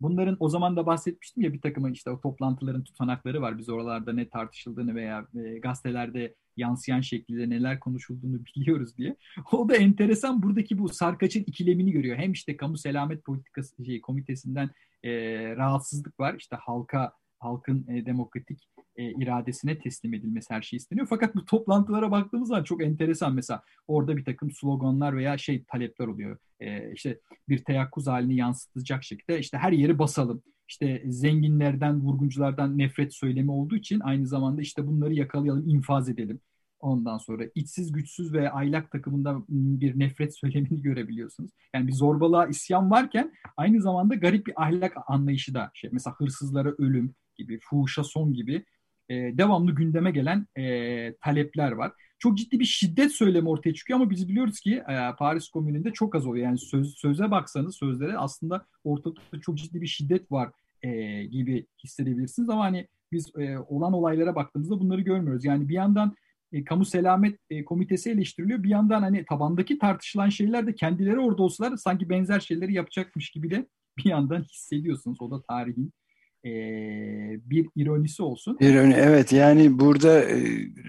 Bunların 0.00 0.36
o 0.40 0.48
zaman 0.48 0.76
da 0.76 0.86
bahsetmiştim 0.86 1.42
ya 1.42 1.52
bir 1.52 1.60
takım 1.60 1.92
işte 1.92 2.10
o 2.10 2.20
toplantıların 2.20 2.84
tutanakları 2.84 3.42
var. 3.42 3.58
Biz 3.58 3.68
oralarda 3.68 4.12
ne 4.12 4.28
tartışıldığını 4.28 4.94
veya 4.94 5.26
e, 5.44 5.58
gazetelerde 5.58 6.34
yansıyan 6.56 7.00
şekilde 7.00 7.50
neler 7.50 7.80
konuşulduğunu 7.80 8.40
biliyoruz 8.56 8.96
diye. 8.96 9.16
O 9.52 9.68
da 9.68 9.76
enteresan 9.76 10.42
buradaki 10.42 10.78
bu 10.78 10.88
sarkaçın 10.88 11.44
ikilemini 11.46 11.92
görüyor. 11.92 12.16
Hem 12.16 12.32
işte 12.32 12.56
kamu 12.56 12.78
selamet 12.78 13.24
politikası 13.24 13.84
şey, 13.84 14.00
komitesinden 14.00 14.70
e, 15.02 15.10
rahatsızlık 15.56 16.20
var. 16.20 16.34
İşte 16.38 16.56
halka 16.56 17.12
halkın 17.40 17.86
e, 17.88 18.06
demokratik 18.06 18.68
e, 18.96 19.10
iradesine 19.10 19.78
teslim 19.78 20.14
edilmesi 20.14 20.54
her 20.54 20.62
şey 20.62 20.76
isteniyor. 20.76 21.06
Fakat 21.10 21.34
bu 21.34 21.44
toplantılara 21.44 22.10
baktığımız 22.10 22.48
zaman 22.48 22.64
çok 22.64 22.82
enteresan. 22.82 23.34
Mesela 23.34 23.62
orada 23.86 24.16
bir 24.16 24.24
takım 24.24 24.50
sloganlar 24.50 25.16
veya 25.16 25.38
şey 25.38 25.64
talepler 25.64 26.06
oluyor. 26.06 26.38
E, 26.60 26.92
işte 26.92 27.20
bir 27.48 27.64
teyakkuz 27.64 28.06
halini 28.06 28.36
yansıtacak 28.36 29.04
şekilde 29.04 29.38
işte 29.38 29.58
her 29.58 29.72
yeri 29.72 29.98
basalım. 29.98 30.42
İşte 30.68 31.02
zenginlerden, 31.06 32.00
vurgunculardan 32.00 32.78
nefret 32.78 33.14
söylemi 33.14 33.50
olduğu 33.50 33.76
için 33.76 34.00
aynı 34.00 34.26
zamanda 34.26 34.62
işte 34.62 34.86
bunları 34.86 35.14
yakalayalım, 35.14 35.68
infaz 35.68 36.08
edelim. 36.08 36.40
Ondan 36.80 37.18
sonra 37.18 37.44
içsiz 37.54 37.92
güçsüz 37.92 38.32
ve 38.32 38.50
aylak 38.50 38.90
takımında 38.90 39.42
bir 39.48 39.98
nefret 39.98 40.36
söylemini 40.36 40.82
görebiliyorsunuz. 40.82 41.50
Yani 41.74 41.86
bir 41.86 41.92
zorbalığa 41.92 42.46
isyan 42.46 42.90
varken 42.90 43.32
aynı 43.56 43.82
zamanda 43.82 44.14
garip 44.14 44.46
bir 44.46 44.62
ahlak 44.62 44.96
anlayışı 45.06 45.54
da 45.54 45.70
şey. 45.74 45.90
Mesela 45.92 46.14
hırsızlara 46.18 46.74
ölüm, 46.78 47.14
gibi, 47.40 47.58
fuhuşa 47.62 48.04
son 48.04 48.32
gibi 48.32 48.64
e, 49.08 49.14
devamlı 49.14 49.74
gündeme 49.74 50.10
gelen 50.10 50.46
e, 50.56 51.14
talepler 51.16 51.72
var. 51.72 51.92
Çok 52.18 52.38
ciddi 52.38 52.60
bir 52.60 52.64
şiddet 52.64 53.12
söylemi 53.12 53.48
ortaya 53.48 53.74
çıkıyor 53.74 54.00
ama 54.00 54.10
biz 54.10 54.28
biliyoruz 54.28 54.60
ki 54.60 54.82
e, 54.88 55.16
Paris 55.18 55.48
Komünü'nde 55.48 55.92
çok 55.92 56.14
az 56.14 56.26
oluyor. 56.26 56.46
Yani 56.46 56.58
söz, 56.58 56.94
söze 56.98 57.30
baksanız 57.30 57.76
sözlere 57.76 58.16
aslında 58.16 58.66
ortada 58.84 59.40
çok 59.40 59.58
ciddi 59.58 59.80
bir 59.80 59.86
şiddet 59.86 60.32
var 60.32 60.50
e, 60.82 61.24
gibi 61.24 61.66
hissedebilirsiniz 61.84 62.48
ama 62.50 62.64
hani 62.64 62.88
biz 63.12 63.30
e, 63.38 63.58
olan 63.58 63.92
olaylara 63.92 64.34
baktığımızda 64.34 64.80
bunları 64.80 65.00
görmüyoruz. 65.00 65.44
Yani 65.44 65.68
bir 65.68 65.74
yandan 65.74 66.16
e, 66.52 66.64
kamu 66.64 66.84
selamet 66.84 67.38
e, 67.50 67.64
komitesi 67.64 68.10
eleştiriliyor. 68.10 68.62
Bir 68.62 68.68
yandan 68.68 69.02
hani 69.02 69.24
tabandaki 69.24 69.78
tartışılan 69.78 70.28
şeyler 70.28 70.66
de 70.66 70.74
kendileri 70.74 71.18
orada 71.18 71.42
olsalar 71.42 71.76
sanki 71.76 72.08
benzer 72.08 72.40
şeyleri 72.40 72.74
yapacakmış 72.74 73.30
gibi 73.30 73.50
de 73.50 73.66
bir 73.98 74.10
yandan 74.10 74.42
hissediyorsunuz. 74.42 75.22
O 75.22 75.30
da 75.30 75.42
tarihin 75.42 75.92
e, 76.44 76.50
bir 77.50 77.68
ironisi 77.76 78.22
olsun. 78.22 78.56
İroni, 78.60 78.94
evet 78.94 79.32
yani 79.32 79.78
burada 79.78 80.24
e, 80.24 80.38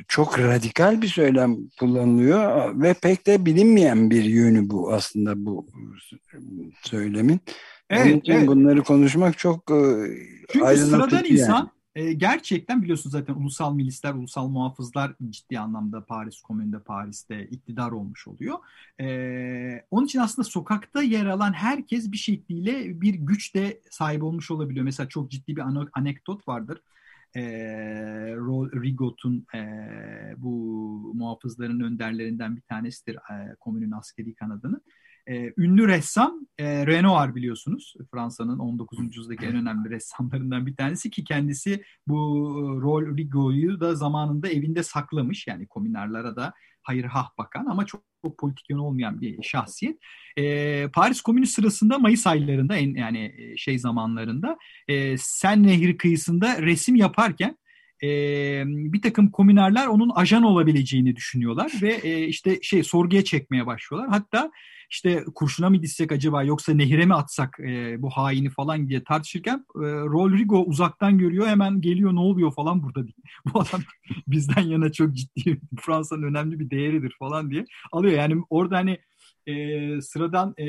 çok 0.07 0.39
radikal 0.39 1.01
bir 1.01 1.07
söylem 1.07 1.57
kullanılıyor 1.79 2.71
ve 2.81 2.93
pek 2.93 3.27
de 3.27 3.45
bilinmeyen 3.45 4.09
bir 4.09 4.23
yönü 4.23 4.69
bu 4.69 4.93
aslında 4.93 5.45
bu 5.45 5.67
söylemin. 6.83 7.39
Evet, 7.89 8.05
Onun 8.05 8.19
için 8.19 8.33
evet. 8.33 8.47
bunları 8.47 8.83
konuşmak 8.83 9.37
çok 9.37 9.71
e, 9.71 9.81
Çünkü 10.49 10.77
sıradan 10.77 11.15
yani. 11.15 11.27
insan 11.27 11.71
e, 11.95 12.13
gerçekten 12.13 12.81
biliyorsunuz 12.81 13.11
zaten 13.11 13.33
ulusal 13.33 13.75
milisler, 13.75 14.13
ulusal 14.13 14.47
muhafızlar 14.47 15.15
ciddi 15.29 15.59
anlamda 15.59 16.05
Paris 16.05 16.41
Komünü'nde, 16.41 16.79
Paris'te 16.79 17.47
iktidar 17.47 17.91
olmuş 17.91 18.27
oluyor. 18.27 18.57
E, 19.01 19.85
onun 19.91 20.05
için 20.05 20.19
aslında 20.19 20.47
sokakta 20.49 21.01
yer 21.01 21.25
alan 21.25 21.53
herkes 21.53 22.11
bir 22.11 22.17
şekliyle 22.17 23.01
bir 23.01 23.13
güç 23.13 23.55
de 23.55 23.81
sahip 23.89 24.23
olmuş 24.23 24.51
olabiliyor. 24.51 24.85
Mesela 24.85 25.09
çok 25.09 25.31
ciddi 25.31 25.55
bir 25.55 25.63
anekdot 25.93 26.47
vardır. 26.47 26.81
E, 27.35 27.41
Rigot'un 28.83 29.45
e, 29.55 29.61
bu 30.37 30.51
muhafızların 31.15 31.79
önderlerinden 31.79 32.55
bir 32.55 32.61
tanesidir 32.61 33.15
e, 33.15 33.55
komünün 33.59 33.91
askeri 33.91 34.35
kanadının. 34.35 34.81
E, 35.27 35.53
ünlü 35.57 35.87
ressam 35.87 36.47
e, 36.57 36.87
Renoir 36.87 37.35
biliyorsunuz. 37.35 37.93
Fransa'nın 38.11 38.59
19. 38.59 38.99
yüzyıldaki 38.99 39.45
en 39.45 39.55
önemli 39.55 39.89
ressamlarından 39.89 40.65
bir 40.65 40.75
tanesi 40.75 41.09
ki 41.09 41.23
kendisi 41.23 41.83
bu 42.07 42.17
e, 42.17 42.81
Rol 42.81 43.17
Rigaud'u 43.17 43.79
da 43.79 43.95
zamanında 43.95 44.49
evinde 44.49 44.83
saklamış. 44.83 45.47
Yani 45.47 45.67
komünarlara 45.67 46.35
da 46.35 46.53
hayır 46.83 47.05
hah 47.05 47.29
bakan 47.37 47.65
ama 47.65 47.85
çok, 47.85 48.03
çok 48.25 48.39
politik 48.39 48.69
yönü 48.69 48.79
olmayan 48.79 49.21
bir 49.21 49.43
şahsiyet. 49.43 49.97
E, 50.37 50.87
Paris 50.93 51.21
Komünü 51.21 51.45
sırasında 51.45 51.99
Mayıs 51.99 52.27
aylarında 52.27 52.75
en 52.75 52.95
yani 52.95 53.33
e, 53.37 53.57
şey 53.57 53.79
zamanlarında 53.79 54.57
e, 54.87 55.17
Sen 55.17 55.63
Nehri 55.63 55.97
kıyısında 55.97 56.61
resim 56.61 56.95
yaparken 56.95 57.57
e, 58.03 58.07
bir 58.65 59.01
takım 59.01 59.31
komünarlar 59.31 59.87
onun 59.87 60.09
ajan 60.09 60.43
olabileceğini 60.43 61.15
düşünüyorlar 61.15 61.71
ve 61.81 61.93
e, 61.93 62.27
işte 62.27 62.59
şey 62.61 62.83
sorguya 62.83 63.23
çekmeye 63.23 63.65
başlıyorlar. 63.65 64.09
Hatta 64.11 64.51
işte 64.91 65.25
kurşuna 65.35 65.69
mı 65.69 65.81
dizsek 65.81 66.11
acaba 66.11 66.43
yoksa 66.43 66.73
nehire 66.73 67.05
mi 67.05 67.13
atsak 67.13 67.59
e, 67.59 68.01
bu 68.01 68.09
haini 68.09 68.49
falan 68.49 68.87
diye 68.87 69.03
tartışırken 69.03 69.65
e, 69.75 69.85
Rodrigo 69.85 70.63
uzaktan 70.63 71.17
görüyor 71.17 71.47
hemen 71.47 71.81
geliyor 71.81 72.15
ne 72.15 72.19
oluyor 72.19 72.53
falan 72.53 72.83
burada 72.83 73.03
diye. 73.07 73.15
Bu 73.53 73.59
adam 73.59 73.81
bizden 74.27 74.61
yana 74.61 74.91
çok 74.91 75.13
ciddi 75.13 75.61
Fransa'nın 75.79 76.23
önemli 76.23 76.59
bir 76.59 76.69
değeridir 76.69 77.15
falan 77.19 77.51
diye 77.51 77.65
alıyor. 77.91 78.13
Yani 78.17 78.43
orada 78.49 78.77
hani 78.77 78.99
e, 79.47 80.01
sıradan 80.01 80.53
e, 80.57 80.67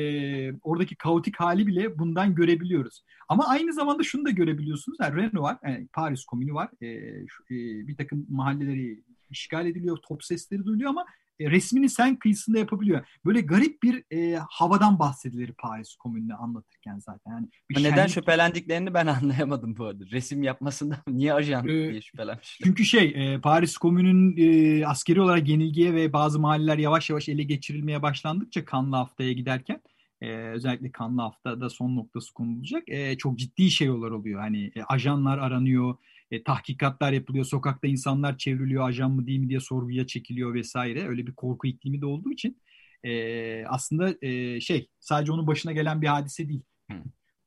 oradaki 0.61 0.95
kaotik 0.95 1.39
hali 1.39 1.67
bile 1.67 1.99
bundan 1.99 2.35
görebiliyoruz. 2.35 3.03
Ama 3.29 3.47
aynı 3.47 3.73
zamanda 3.73 4.03
şunu 4.03 4.25
da 4.25 4.29
görebiliyorsunuz. 4.29 4.97
Yani 5.01 5.15
Renault 5.15 5.43
var, 5.43 5.57
yani 5.63 5.87
Paris 5.93 6.25
Komünü 6.25 6.53
var. 6.53 6.69
E, 6.81 6.87
şu, 7.27 7.43
e, 7.43 7.57
bir 7.87 7.97
takım 7.97 8.25
mahalleleri 8.29 9.03
işgal 9.29 9.65
ediliyor, 9.65 9.97
top 9.97 10.23
sesleri 10.23 10.65
duyuluyor 10.65 10.89
ama 10.89 11.01
e, 11.01 11.22
resmini 11.51 11.89
sen 11.89 12.15
kıyısında 12.15 12.59
yapabiliyor. 12.59 13.05
Böyle 13.25 13.41
garip 13.41 13.83
bir 13.83 14.03
e, 14.11 14.39
havadan 14.49 14.99
bahsedilir 14.99 15.51
Paris 15.57 15.95
Komünü'nü 15.95 16.33
anlatırken 16.33 16.99
zaten. 16.99 17.31
Yani 17.31 17.47
bir 17.69 17.75
Neden 17.75 17.95
şenlik... 17.95 18.13
şüphelendiklerini 18.13 18.93
ben 18.93 19.07
anlayamadım 19.07 19.77
bu 19.77 19.85
arada. 19.85 20.03
Resim 20.11 20.43
yapmasından 20.43 20.99
niye 21.07 21.33
ajan 21.33 21.67
ee, 21.67 21.91
diye 21.91 22.01
şüphelenmiş. 22.01 22.59
Çünkü 22.63 22.85
şey 22.85 23.13
e, 23.15 23.41
Paris 23.41 23.77
Komünü'nün 23.77 24.35
e, 24.37 24.85
askeri 24.87 25.21
olarak 25.21 25.49
yenilgiye 25.49 25.93
ve 25.93 26.13
bazı 26.13 26.39
mahalleler 26.39 26.77
yavaş 26.77 27.09
yavaş 27.09 27.29
ele 27.29 27.43
geçirilmeye 27.43 28.01
başlandıkça 28.01 28.65
kanlı 28.65 28.95
haftaya 28.95 29.31
giderken 29.33 29.81
e, 30.23 30.27
özellikle 30.35 30.91
kanlı 30.91 31.21
haftada 31.21 31.69
son 31.69 31.95
noktası 31.95 32.33
konulacak. 32.33 32.83
E, 32.87 33.17
çok 33.17 33.39
ciddi 33.39 33.71
şeyler 33.71 33.93
oluyor. 33.93 34.39
Hani 34.39 34.71
e, 34.75 34.83
ajanlar 34.83 35.37
aranıyor, 35.37 35.95
e, 36.31 36.43
tahkikatlar 36.43 37.11
yapılıyor, 37.11 37.45
sokakta 37.45 37.87
insanlar 37.87 38.37
çevriliyor, 38.37 38.89
ajan 38.89 39.11
mı 39.11 39.27
değil 39.27 39.39
mi 39.39 39.49
diye 39.49 39.59
sorguya 39.59 40.07
çekiliyor 40.07 40.53
vesaire. 40.53 41.07
Öyle 41.07 41.27
bir 41.27 41.33
korku 41.35 41.67
iklimi 41.67 42.01
de 42.01 42.05
olduğu 42.05 42.31
için 42.31 42.57
e, 43.03 43.65
aslında 43.65 44.15
e, 44.21 44.61
şey 44.61 44.89
sadece 44.99 45.31
onun 45.31 45.47
başına 45.47 45.71
gelen 45.71 46.01
bir 46.01 46.07
hadise 46.07 46.49
değil. 46.49 46.63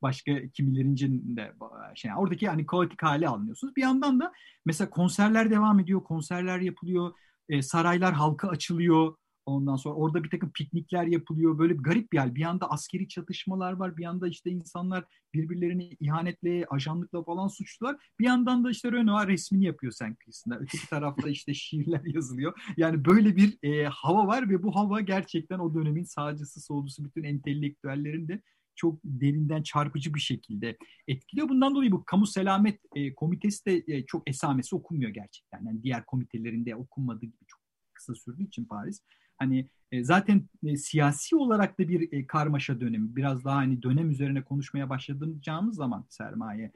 Başka 0.01 0.47
kimilerin 0.53 1.37
de 1.37 1.53
şey 1.95 2.11
oradaki 2.17 2.47
hani 2.47 2.65
kaotik 2.65 3.03
hali 3.03 3.27
alınıyorsunuz. 3.27 3.75
Bir 3.75 3.81
yandan 3.81 4.19
da 4.19 4.33
mesela 4.65 4.89
konserler 4.89 5.51
devam 5.51 5.79
ediyor, 5.79 6.03
konserler 6.03 6.59
yapılıyor, 6.59 7.13
e, 7.49 7.61
saraylar 7.61 8.13
halka 8.13 8.47
açılıyor 8.47 9.15
Ondan 9.47 9.75
sonra 9.75 9.95
orada 9.95 10.23
bir 10.23 10.29
takım 10.29 10.51
piknikler 10.51 11.05
yapılıyor. 11.05 11.59
Böyle 11.59 11.79
bir 11.79 11.83
garip 11.83 12.11
bir 12.13 12.17
hal. 12.17 12.35
Bir 12.35 12.41
yanda 12.41 12.71
askeri 12.71 13.07
çatışmalar 13.07 13.73
var. 13.73 13.97
Bir 13.97 14.03
yanda 14.03 14.27
işte 14.27 14.49
insanlar 14.49 15.05
birbirlerini 15.33 15.97
ihanetle, 15.99 16.65
ajanlıkla 16.69 17.23
falan 17.23 17.47
suçlular. 17.47 17.95
Bir 18.19 18.25
yandan 18.25 18.63
da 18.63 18.71
işte 18.71 18.91
Renoir 18.91 19.27
resmini 19.27 19.65
yapıyor 19.65 19.93
sen 19.93 20.15
kıyısında. 20.15 20.59
Öteki 20.59 20.89
tarafta 20.89 21.29
işte 21.29 21.53
şiirler 21.67 22.01
yazılıyor. 22.05 22.59
Yani 22.77 23.05
böyle 23.05 23.35
bir 23.35 23.57
e, 23.63 23.85
hava 23.85 24.27
var 24.27 24.49
ve 24.49 24.63
bu 24.63 24.75
hava 24.75 25.01
gerçekten 25.01 25.59
o 25.59 25.73
dönemin 25.73 26.03
sağcısı, 26.03 26.61
solcusu 26.61 27.05
bütün 27.05 27.23
entelektüellerin 27.23 28.27
de 28.27 28.41
çok 28.75 28.99
derinden 29.03 29.63
çarpıcı 29.63 30.13
bir 30.13 30.19
şekilde 30.19 30.77
etkiliyor. 31.07 31.49
Bundan 31.49 31.75
dolayı 31.75 31.91
bu 31.91 32.03
kamu 32.05 32.27
selamet 32.27 32.79
e, 32.95 33.15
komitesi 33.15 33.65
de 33.65 33.83
e, 33.87 34.05
çok 34.05 34.29
esamesi 34.29 34.75
okunmuyor 34.75 35.11
gerçekten. 35.11 35.65
Yani 35.65 35.83
diğer 35.83 36.05
komitelerin 36.05 36.71
okunmadığı 36.71 37.25
gibi 37.25 37.45
çok 37.47 37.61
kısa 37.93 38.15
sürdüğü 38.15 38.43
için 38.43 38.65
Paris. 38.65 39.01
Hani 39.37 39.69
e, 39.91 40.03
zaten 40.03 40.43
e, 40.65 40.77
siyasi 40.77 41.35
olarak 41.35 41.79
da 41.79 41.87
bir 41.87 42.13
e, 42.13 42.27
karmaşa 42.27 42.79
dönemi. 42.79 43.15
Biraz 43.15 43.45
daha 43.45 43.55
hani 43.55 43.81
dönem 43.81 44.09
üzerine 44.09 44.43
konuşmaya 44.43 44.89
başladığımız 44.89 45.75
zaman 45.75 46.05
sermaye 46.09 46.71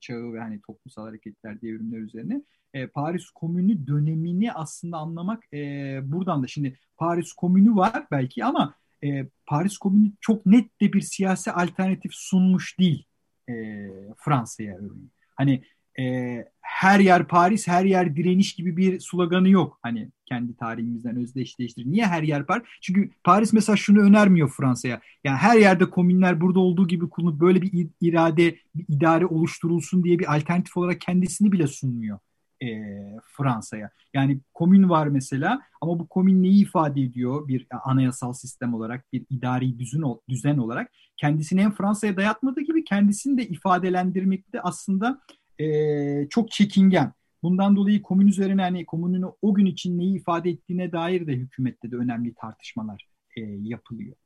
çağı 0.00 0.32
ve 0.32 0.40
hani 0.40 0.60
toplumsal 0.60 1.02
hareketler, 1.02 1.62
devrimler 1.62 1.98
üzerine 1.98 2.42
Paris 2.94 3.30
Komünü 3.30 3.86
dönemini 3.86 4.52
aslında 4.52 4.96
anlamak 4.96 5.42
buradan 6.02 6.42
da 6.42 6.46
şimdi 6.46 6.78
Paris 6.96 7.32
Komünü 7.32 7.76
var 7.76 8.06
belki 8.10 8.44
ama 8.44 8.74
Paris 9.46 9.78
Komünü 9.78 10.12
çok 10.20 10.46
net 10.46 10.80
de 10.80 10.92
bir 10.92 11.00
siyasi 11.00 11.52
alternatif 11.52 12.12
sunmuş 12.14 12.78
değil 12.78 13.04
Fransa'ya 14.16 14.76
örneğin. 14.76 15.12
Hani 15.36 15.64
e, 15.98 16.36
her 16.60 17.00
yer 17.00 17.28
Paris, 17.28 17.68
her 17.68 17.84
yer 17.84 18.16
direniş 18.16 18.54
gibi 18.54 18.76
bir 18.76 19.00
sloganı 19.00 19.48
yok. 19.48 19.78
Hani 19.82 20.10
kendi 20.26 20.56
tarihimizden 20.56 21.16
özdeşleştir. 21.16 21.86
Niye 21.86 22.06
her 22.06 22.22
yer 22.22 22.46
Paris? 22.46 22.62
Çünkü 22.80 23.10
Paris 23.24 23.52
mesela 23.52 23.76
şunu 23.76 24.00
önermiyor 24.00 24.52
Fransa'ya. 24.56 25.00
Yani 25.24 25.36
her 25.36 25.58
yerde 25.58 25.90
komünler 25.90 26.40
burada 26.40 26.60
olduğu 26.60 26.88
gibi 26.88 27.08
kullanıp 27.08 27.40
böyle 27.40 27.62
bir 27.62 27.88
irade, 28.00 28.56
bir 28.74 28.84
idare 28.88 29.26
oluşturulsun 29.26 30.04
diye 30.04 30.18
bir 30.18 30.36
alternatif 30.36 30.76
olarak 30.76 31.00
kendisini 31.00 31.52
bile 31.52 31.66
sunmuyor 31.66 32.18
e, 32.62 32.66
Fransa'ya. 33.36 33.90
Yani 34.14 34.40
komün 34.54 34.88
var 34.88 35.06
mesela 35.06 35.60
ama 35.80 35.98
bu 35.98 36.08
komün 36.08 36.42
neyi 36.42 36.62
ifade 36.62 37.00
ediyor 37.00 37.48
bir 37.48 37.66
anayasal 37.84 38.32
sistem 38.32 38.74
olarak, 38.74 39.12
bir 39.12 39.26
idari 39.30 39.78
düzen, 39.78 40.02
düzen 40.28 40.58
olarak? 40.58 40.92
Kendisini 41.16 41.62
hem 41.62 41.72
Fransa'ya 41.72 42.16
dayatmadığı 42.16 42.60
gibi 42.60 42.84
kendisini 42.84 43.38
de 43.38 43.48
ifadelendirmekte 43.48 44.60
aslında 44.60 45.20
e, 45.60 46.28
çok 46.30 46.50
çekingen. 46.50 47.12
Bundan 47.42 47.76
dolayı 47.76 48.02
komün 48.02 48.26
üzerine 48.26 48.62
hani 48.62 48.86
komünün 48.86 49.24
o 49.42 49.54
gün 49.54 49.66
için 49.66 49.98
neyi 49.98 50.16
ifade 50.16 50.50
ettiğine 50.50 50.92
dair 50.92 51.26
de 51.26 51.32
hükümette 51.32 51.90
de 51.90 51.96
önemli 51.96 52.34
tartışmalar 52.34 53.06
e, 53.36 53.40
yapılıyor. 53.62 54.16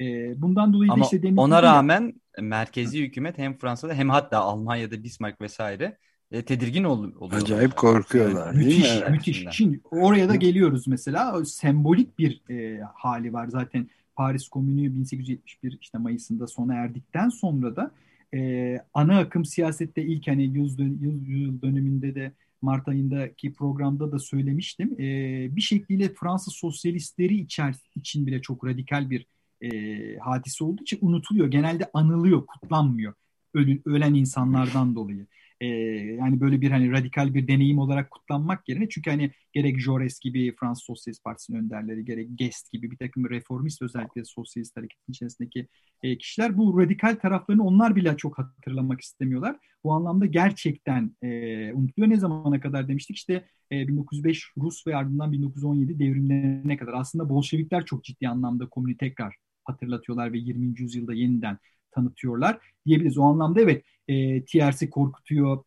E, 0.00 0.04
bundan 0.42 0.72
dolayı 0.72 0.92
Ama 0.92 1.02
da 1.02 1.04
işte 1.04 1.22
demin 1.22 1.36
ona 1.36 1.62
rağmen 1.62 2.14
merkezi 2.40 2.98
Hı. 2.98 3.02
hükümet 3.02 3.38
hem 3.38 3.58
Fransa'da 3.58 3.94
hem 3.94 4.10
hatta 4.10 4.38
Almanya'da 4.38 5.02
Bismarck 5.02 5.40
vesaire 5.40 5.98
e, 6.30 6.42
tedirgin 6.42 6.84
ol, 6.84 7.12
oluyor. 7.18 7.42
Acayip 7.42 7.76
korkuyorlar. 7.76 8.46
Yani, 8.46 8.64
müthiş, 8.64 9.00
mi? 9.00 9.10
müthiş. 9.10 9.46
Şimdi 9.50 9.80
oraya 9.90 10.28
da 10.28 10.34
geliyoruz 10.34 10.86
mesela. 10.86 11.44
Sembolik 11.44 12.18
bir 12.18 12.50
e, 12.50 12.80
hali 12.94 13.32
var 13.32 13.48
zaten. 13.48 13.88
Paris 14.16 14.48
Komünü 14.48 14.94
1871 14.94 15.78
işte 15.80 15.98
Mayıs'ında 15.98 16.46
sona 16.46 16.74
erdikten 16.74 17.28
sonra 17.28 17.76
da 17.76 17.90
e, 18.34 18.78
ana 18.94 19.18
akım 19.18 19.44
siyasette 19.44 20.02
ilk 20.02 20.28
hani 20.28 20.44
yüz, 20.44 20.78
yıl, 20.78 21.26
yıl 21.26 21.62
döneminde 21.62 22.14
de 22.14 22.32
Mart 22.62 22.88
ayındaki 22.88 23.52
programda 23.52 24.12
da 24.12 24.18
söylemiştim. 24.18 25.00
E, 25.00 25.06
bir 25.56 25.60
şekliyle 25.60 26.14
Fransız 26.14 26.54
sosyalistleri 26.54 27.34
içer, 27.34 27.74
için 27.96 28.26
bile 28.26 28.42
çok 28.42 28.66
radikal 28.66 29.10
bir 29.10 29.26
e, 29.60 29.68
hadise 30.18 30.64
olduğu 30.64 30.82
için 30.82 30.98
unutuluyor. 31.00 31.46
Genelde 31.46 31.90
anılıyor, 31.94 32.46
kutlanmıyor 32.46 33.14
ölü, 33.54 33.82
ölen 33.84 34.14
insanlardan 34.14 34.94
dolayı. 34.94 35.26
E, 35.62 35.66
yani 36.18 36.40
böyle 36.40 36.60
bir 36.60 36.70
hani 36.70 36.92
radikal 36.92 37.34
bir 37.34 37.48
deneyim 37.48 37.78
olarak 37.78 38.10
kutlanmak 38.10 38.68
yerine 38.68 38.88
çünkü 38.88 39.10
hani 39.10 39.30
gerek 39.52 39.76
Jaurès 39.76 40.22
gibi 40.22 40.54
Fransız 40.60 40.84
Sosyalist 40.84 41.24
Partisi'nin 41.24 41.58
önderleri 41.58 42.04
gerek 42.04 42.38
Guest 42.38 42.72
gibi 42.72 42.90
bir 42.90 42.96
takım 42.96 43.30
reformist 43.30 43.82
özellikle 43.82 44.24
sosyalist 44.24 44.76
hareketin 44.76 45.12
içerisindeki 45.12 45.68
e, 46.02 46.18
kişiler 46.18 46.56
bu 46.58 46.80
radikal 46.80 47.14
taraflarını 47.14 47.64
onlar 47.64 47.96
bile 47.96 48.16
çok 48.16 48.38
hatırlamak 48.38 49.00
istemiyorlar. 49.00 49.56
Bu 49.84 49.92
anlamda 49.92 50.26
gerçekten 50.26 51.16
e, 51.22 51.72
unutuluyor. 51.72 52.10
Ne 52.10 52.16
zamana 52.16 52.60
kadar 52.60 52.88
demiştik 52.88 53.16
işte 53.16 53.44
e, 53.72 53.88
1905 53.88 54.50
Rus 54.58 54.86
ve 54.86 54.96
ardından 54.96 55.32
1917 55.32 55.98
devrimlerine 55.98 56.76
kadar 56.76 56.92
aslında 56.92 57.28
Bolşevikler 57.28 57.84
çok 57.84 58.04
ciddi 58.04 58.28
anlamda 58.28 58.68
komünü 58.68 58.96
tekrar 58.96 59.34
hatırlatıyorlar 59.64 60.32
ve 60.32 60.38
20. 60.38 60.80
yüzyılda 60.80 61.14
yeniden 61.14 61.58
tanıtıyorlar 61.94 62.58
diyebiliriz. 62.86 63.18
O 63.18 63.22
anlamda 63.22 63.60
evet 63.60 63.84
e, 64.08 64.44
TRC 64.44 64.90
korkutuyor, 64.90 65.64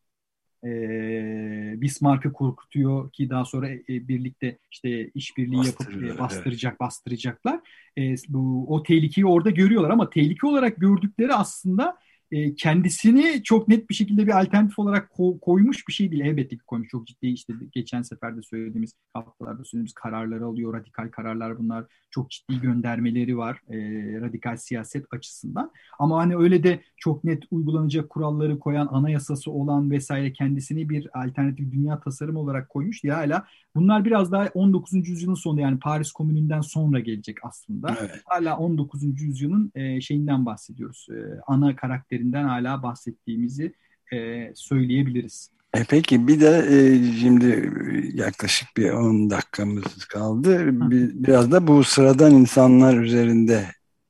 e, 0.65 1.81
Bismarck'ı 1.81 2.33
korkutuyor 2.33 3.11
ki 3.11 3.29
daha 3.29 3.45
sonra 3.45 3.69
e, 3.69 3.79
birlikte 3.87 4.57
işte 4.71 5.09
işbirliği 5.09 5.65
yapıp 5.65 6.03
e, 6.03 6.19
bastıracak 6.19 6.71
evet. 6.71 6.79
bastıracaklar. 6.79 7.59
E, 7.97 8.15
bu 8.27 8.65
o 8.67 8.83
tehlikeyi 8.83 9.25
orada 9.25 9.49
görüyorlar 9.49 9.89
ama 9.89 10.09
tehlike 10.09 10.47
olarak 10.47 10.77
gördükleri 10.77 11.33
aslında 11.33 11.97
e, 12.31 12.55
kendisini 12.55 13.43
çok 13.43 13.67
net 13.67 13.89
bir 13.89 13.95
şekilde 13.95 14.27
bir 14.27 14.39
alternatif 14.41 14.79
olarak 14.79 15.11
ko- 15.11 15.39
koymuş 15.39 15.87
bir 15.87 15.93
şey 15.93 16.11
değil. 16.11 16.21
Elbette 16.25 16.57
ki 16.57 16.63
koymuş. 16.67 16.89
Çok 16.89 17.07
ciddi 17.07 17.27
işte 17.27 17.53
geçen 17.71 18.01
seferde 18.01 18.41
söylediğimiz 18.41 18.93
haftalarda 19.13 19.63
söylediğimiz 19.63 19.93
kararları 19.93 20.45
alıyor. 20.45 20.73
Radikal 20.73 21.09
kararlar 21.09 21.57
bunlar. 21.59 21.85
Çok 22.11 22.29
ciddi 22.29 22.61
göndermeleri 22.61 23.37
var. 23.37 23.61
E, 23.69 23.77
radikal 24.21 24.57
siyaset 24.57 25.05
açısından. 25.11 25.71
Ama 25.99 26.17
hani 26.17 26.37
öyle 26.37 26.63
de 26.63 26.81
çok 26.97 27.23
net 27.23 27.43
uygulanacak 27.51 28.09
kuralları 28.09 28.59
koyan, 28.59 28.87
anayasası 28.87 29.51
olan 29.51 29.91
vesaire 29.91 30.33
kendisini 30.33 30.89
bir 30.89 31.23
alternatif 31.23 31.71
dünya 31.71 31.99
tasarım 31.99 32.35
olarak 32.35 32.69
koymuş 32.69 33.03
diye 33.03 33.13
hala 33.13 33.45
bunlar 33.75 34.05
biraz 34.05 34.31
daha 34.31 34.49
19. 34.53 35.09
yüzyılın 35.09 35.35
sonunda 35.35 35.61
yani 35.61 35.79
Paris 35.79 36.11
Komünü'nden 36.11 36.61
sonra 36.61 36.99
gelecek 36.99 37.37
aslında. 37.43 37.97
Evet. 37.99 38.21
Hala 38.25 38.57
19. 38.57 39.03
yüzyılın 39.21 39.71
e, 39.75 40.01
şeyinden 40.01 40.45
bahsediyoruz. 40.45 41.07
E, 41.11 41.39
ana 41.47 41.75
karakterinden 41.75 42.43
hala 42.43 42.83
bahsettiğimizi 42.83 43.73
e, 44.13 44.51
söyleyebiliriz. 44.55 45.49
E 45.73 45.83
peki 45.89 46.27
bir 46.27 46.41
de 46.41 46.65
e, 46.69 47.03
şimdi 47.19 47.71
yaklaşık 48.13 48.77
bir 48.77 48.89
10 48.89 49.29
dakikamız 49.29 50.05
kaldı. 50.05 50.67
Bir, 50.91 51.23
biraz 51.23 51.51
da 51.51 51.67
bu 51.67 51.83
sıradan 51.83 52.31
insanlar 52.31 52.97
üzerinde 52.97 53.65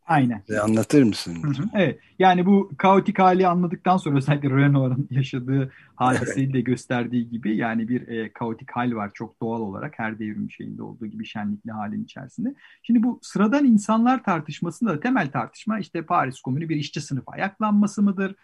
Aynen. 0.05 0.43
Anlatır 0.63 1.03
mısın? 1.03 1.43
Hı 1.43 1.47
hı. 1.47 1.69
Evet. 1.73 1.99
Yani 2.19 2.45
bu 2.45 2.71
kaotik 2.77 3.19
hali 3.19 3.47
anladıktan 3.47 3.97
sonra 3.97 4.17
özellikle 4.17 4.49
Renoir'ın 4.49 5.07
yaşadığı 5.11 5.71
hadiseyi 5.95 6.53
de 6.53 6.61
gösterdiği 6.61 7.29
gibi 7.29 7.57
yani 7.57 7.87
bir 7.87 8.07
e, 8.07 8.33
kaotik 8.33 8.71
hal 8.71 8.95
var 8.95 9.11
çok 9.13 9.41
doğal 9.41 9.61
olarak 9.61 9.93
her 9.99 10.19
devrim 10.19 10.51
şeyinde 10.51 10.83
olduğu 10.83 11.05
gibi 11.05 11.25
şenlikli 11.25 11.71
halin 11.71 12.03
içerisinde. 12.03 12.55
Şimdi 12.83 13.03
bu 13.03 13.19
sıradan 13.21 13.65
insanlar 13.65 14.23
tartışmasında 14.23 14.89
da 14.89 14.99
temel 14.99 15.31
tartışma 15.31 15.79
işte 15.79 16.01
Paris 16.01 16.41
Komünü 16.41 16.69
bir 16.69 16.75
işçi 16.75 17.01
sınıfı 17.01 17.31
ayaklanması 17.31 18.01
mıdır? 18.01 18.35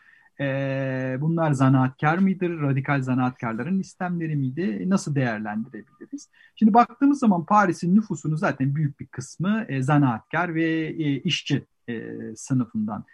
E, 0.41 1.17
bunlar 1.21 1.51
zanaatkar 1.51 2.17
mıdır? 2.17 2.61
Radikal 2.61 3.01
zanaatkarların 3.01 3.79
istemleri 3.79 4.35
miydi? 4.35 4.89
Nasıl 4.89 5.15
değerlendirebiliriz? 5.15 6.29
Şimdi 6.55 6.73
baktığımız 6.73 7.19
zaman 7.19 7.45
Paris'in 7.45 7.95
nüfusunun 7.95 8.35
zaten 8.35 8.75
büyük 8.75 8.99
bir 8.99 9.05
kısmı 9.07 9.65
e, 9.69 9.81
zanaatkar 9.81 10.55
ve 10.55 10.63
e, 10.87 11.21
işçi 11.21 11.65
e, 11.89 12.03
sınıfından 12.35 13.05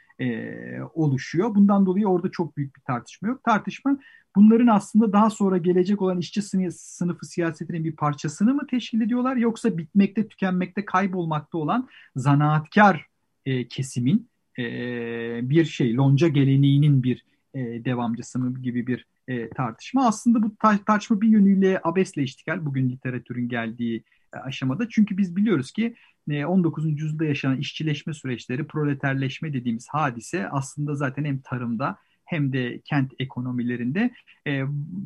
oluşuyor. 0.94 1.56
Bundan 1.56 1.86
dolayı 1.86 2.08
orada 2.08 2.32
çok 2.32 2.58
büyük 2.58 2.76
bir 2.76 2.82
tartışma 2.82 3.28
yok. 3.28 3.44
Tartışma 3.44 3.98
bunların 4.36 4.68
aslında 4.68 5.14
daha 5.14 5.30
sonra 5.30 5.58
gelecek 5.58 6.02
olan 6.02 6.20
işçi 6.20 6.42
sınıfı 6.72 7.26
siyasetinin 7.26 7.84
bir 7.84 7.96
parçasını 7.96 8.54
mı 8.54 8.68
teşkil 8.68 9.02
ediyorlar 9.02 9.36
yoksa 9.36 9.78
bitmekte, 9.78 10.28
tükenmekte, 10.28 10.86
kaybolmakta 10.86 11.58
olan 11.58 11.88
zanaatkar 12.16 13.08
kesimin 13.70 14.30
e, 14.60 15.50
bir 15.50 15.66
şey, 15.66 15.96
lonca 15.96 16.28
geleneğinin 16.28 17.04
bir 17.04 17.26
e, 17.54 17.86
devamcısı 17.86 18.40
mı 18.40 18.62
gibi 18.62 18.88
bir 18.88 19.06
e, 19.28 19.50
tartışma. 19.50 20.08
Aslında 20.08 20.44
bu 20.44 20.56
tartışma 20.86 21.22
bir 21.22 21.28
yönüyle 21.28 21.80
abesle 21.84 22.24
iştigal 22.24 22.66
bugün 22.66 22.90
literatürün 22.90 23.50
geldiği 23.50 24.04
aşamada. 24.32 24.90
Çünkü 24.90 25.18
biz 25.18 25.36
biliyoruz 25.36 25.72
ki 25.72 25.96
19. 26.48 26.86
E, 26.86 26.90
yüzyılda 26.90 27.26
yaşanan 27.26 27.58
işçileşme 27.58 28.14
süreçleri, 28.14 28.68
proleterleşme 28.68 29.54
dediğimiz 29.54 29.88
hadise 29.90 30.50
aslında 30.50 30.96
zaten 30.96 31.26
hem 31.26 31.40
tarımda 31.40 31.98
hem 32.28 32.54
de 32.54 32.82
kent 32.86 33.14
ekonomilerinde 33.20 34.12
e, 34.48 34.64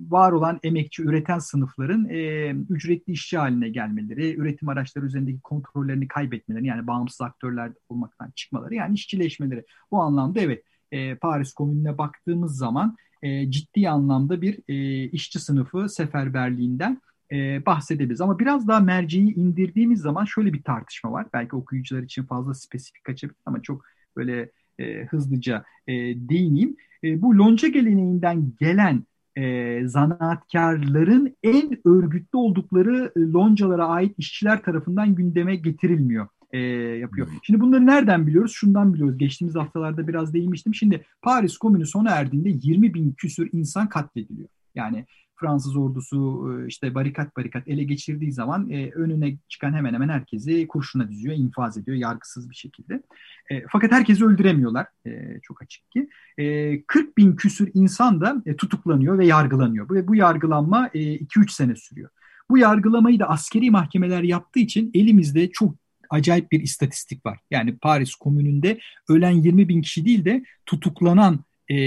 var 0.09 0.31
olan 0.31 0.59
emekçi 0.63 1.03
üreten 1.03 1.39
sınıfların 1.39 2.09
e, 2.09 2.49
ücretli 2.69 3.13
işçi 3.13 3.37
haline 3.37 3.69
gelmeleri, 3.69 4.35
üretim 4.35 4.69
araçları 4.69 5.05
üzerindeki 5.05 5.41
kontrollerini 5.41 6.07
kaybetmeleri 6.07 6.67
yani 6.67 6.87
bağımsız 6.87 7.21
aktörler 7.21 7.71
olmaktan 7.89 8.31
çıkmaları 8.35 8.75
yani 8.75 8.93
işçileşmeleri. 8.93 9.65
Bu 9.91 10.01
anlamda 10.01 10.39
evet 10.39 10.63
e, 10.91 11.15
Paris 11.15 11.53
Komünü'ne 11.53 11.97
baktığımız 11.97 12.57
zaman 12.57 12.97
e, 13.21 13.51
ciddi 13.51 13.89
anlamda 13.89 14.41
bir 14.41 14.59
e, 14.67 15.03
işçi 15.09 15.39
sınıfı 15.39 15.89
seferberliğinden 15.89 17.01
e, 17.31 17.65
bahsedebiliriz. 17.65 18.21
Ama 18.21 18.39
biraz 18.39 18.67
daha 18.67 18.79
merceği 18.79 19.35
indirdiğimiz 19.35 20.01
zaman 20.01 20.25
şöyle 20.25 20.53
bir 20.53 20.63
tartışma 20.63 21.11
var. 21.11 21.27
Belki 21.33 21.55
okuyucular 21.55 22.03
için 22.03 22.23
fazla 22.23 22.53
spesifik 22.53 23.03
kaçabilir 23.03 23.39
ama 23.45 23.61
çok 23.61 23.85
böyle 24.15 24.51
e, 24.81 25.05
hızlıca 25.05 25.63
e, 25.87 25.93
değineyim. 26.29 26.75
E, 27.03 27.21
bu 27.21 27.37
lonca 27.37 27.67
geleneğinden 27.67 28.53
gelen 28.59 29.03
e, 29.37 29.87
zanaatkarların 29.87 31.35
en 31.43 31.87
örgütlü 31.87 32.37
oldukları 32.37 33.11
e, 33.15 33.19
loncalara 33.19 33.87
ait 33.87 34.13
işçiler 34.17 34.61
tarafından 34.63 35.15
gündeme 35.15 35.55
getirilmiyor 35.55 36.27
e, 36.51 36.59
yapıyor. 36.99 37.27
Hmm. 37.27 37.35
Şimdi 37.43 37.59
bunları 37.59 37.85
nereden 37.85 38.27
biliyoruz? 38.27 38.51
Şundan 38.55 38.93
biliyoruz. 38.93 39.17
Geçtiğimiz 39.17 39.55
haftalarda 39.55 40.07
biraz 40.07 40.33
değinmiştim. 40.33 40.75
Şimdi 40.75 41.05
Paris 41.21 41.57
Komünü 41.57 41.85
sona 41.85 42.09
erdiğinde 42.09 42.49
20 42.49 42.93
bin 42.93 43.11
küsür 43.11 43.49
insan 43.51 43.89
katlediliyor. 43.89 44.49
Yani 44.75 45.05
Fransız 45.41 45.77
ordusu 45.77 46.49
e, 46.51 46.67
işte 46.67 46.95
barikat 46.95 47.37
barikat 47.37 47.67
ele 47.67 47.83
geçirdiği 47.83 48.31
zaman 48.31 48.69
e, 48.69 48.91
önüne 48.91 49.37
çıkan 49.49 49.73
hemen 49.73 49.93
hemen 49.93 50.09
herkesi 50.09 50.67
kurşuna 50.67 51.09
diziyor, 51.09 51.35
infaz 51.35 51.77
ediyor 51.77 51.97
yargısız 51.97 52.49
bir 52.49 52.55
şekilde. 52.55 53.03
E, 53.51 53.63
fakat 53.71 53.91
herkesi 53.91 54.25
öldüremiyorlar 54.25 54.87
e, 55.05 55.39
çok 55.43 55.61
açık 55.61 55.91
ki. 55.91 56.09
E, 56.37 56.83
40 56.83 57.17
bin 57.17 57.35
küsür 57.35 57.71
insan 57.73 58.21
da 58.21 58.43
e, 58.45 58.55
tutuklanıyor 58.55 59.17
ve 59.17 59.25
yargılanıyor. 59.25 59.89
Bu, 59.89 60.07
bu 60.07 60.15
yargılanma 60.15 60.87
2-3 60.87 61.45
e, 61.45 61.47
sene 61.49 61.75
sürüyor. 61.75 62.09
Bu 62.49 62.57
yargılamayı 62.57 63.19
da 63.19 63.29
askeri 63.29 63.71
mahkemeler 63.71 64.23
yaptığı 64.23 64.59
için 64.59 64.91
elimizde 64.93 65.51
çok 65.51 65.75
acayip 66.09 66.51
bir 66.51 66.59
istatistik 66.59 67.25
var. 67.25 67.39
Yani 67.51 67.77
Paris 67.77 68.15
Komünü'nde 68.15 68.79
ölen 69.09 69.31
20 69.31 69.69
bin 69.69 69.81
kişi 69.81 70.05
değil 70.05 70.25
de 70.25 70.43
tutuklanan 70.65 71.39
e, 71.71 71.77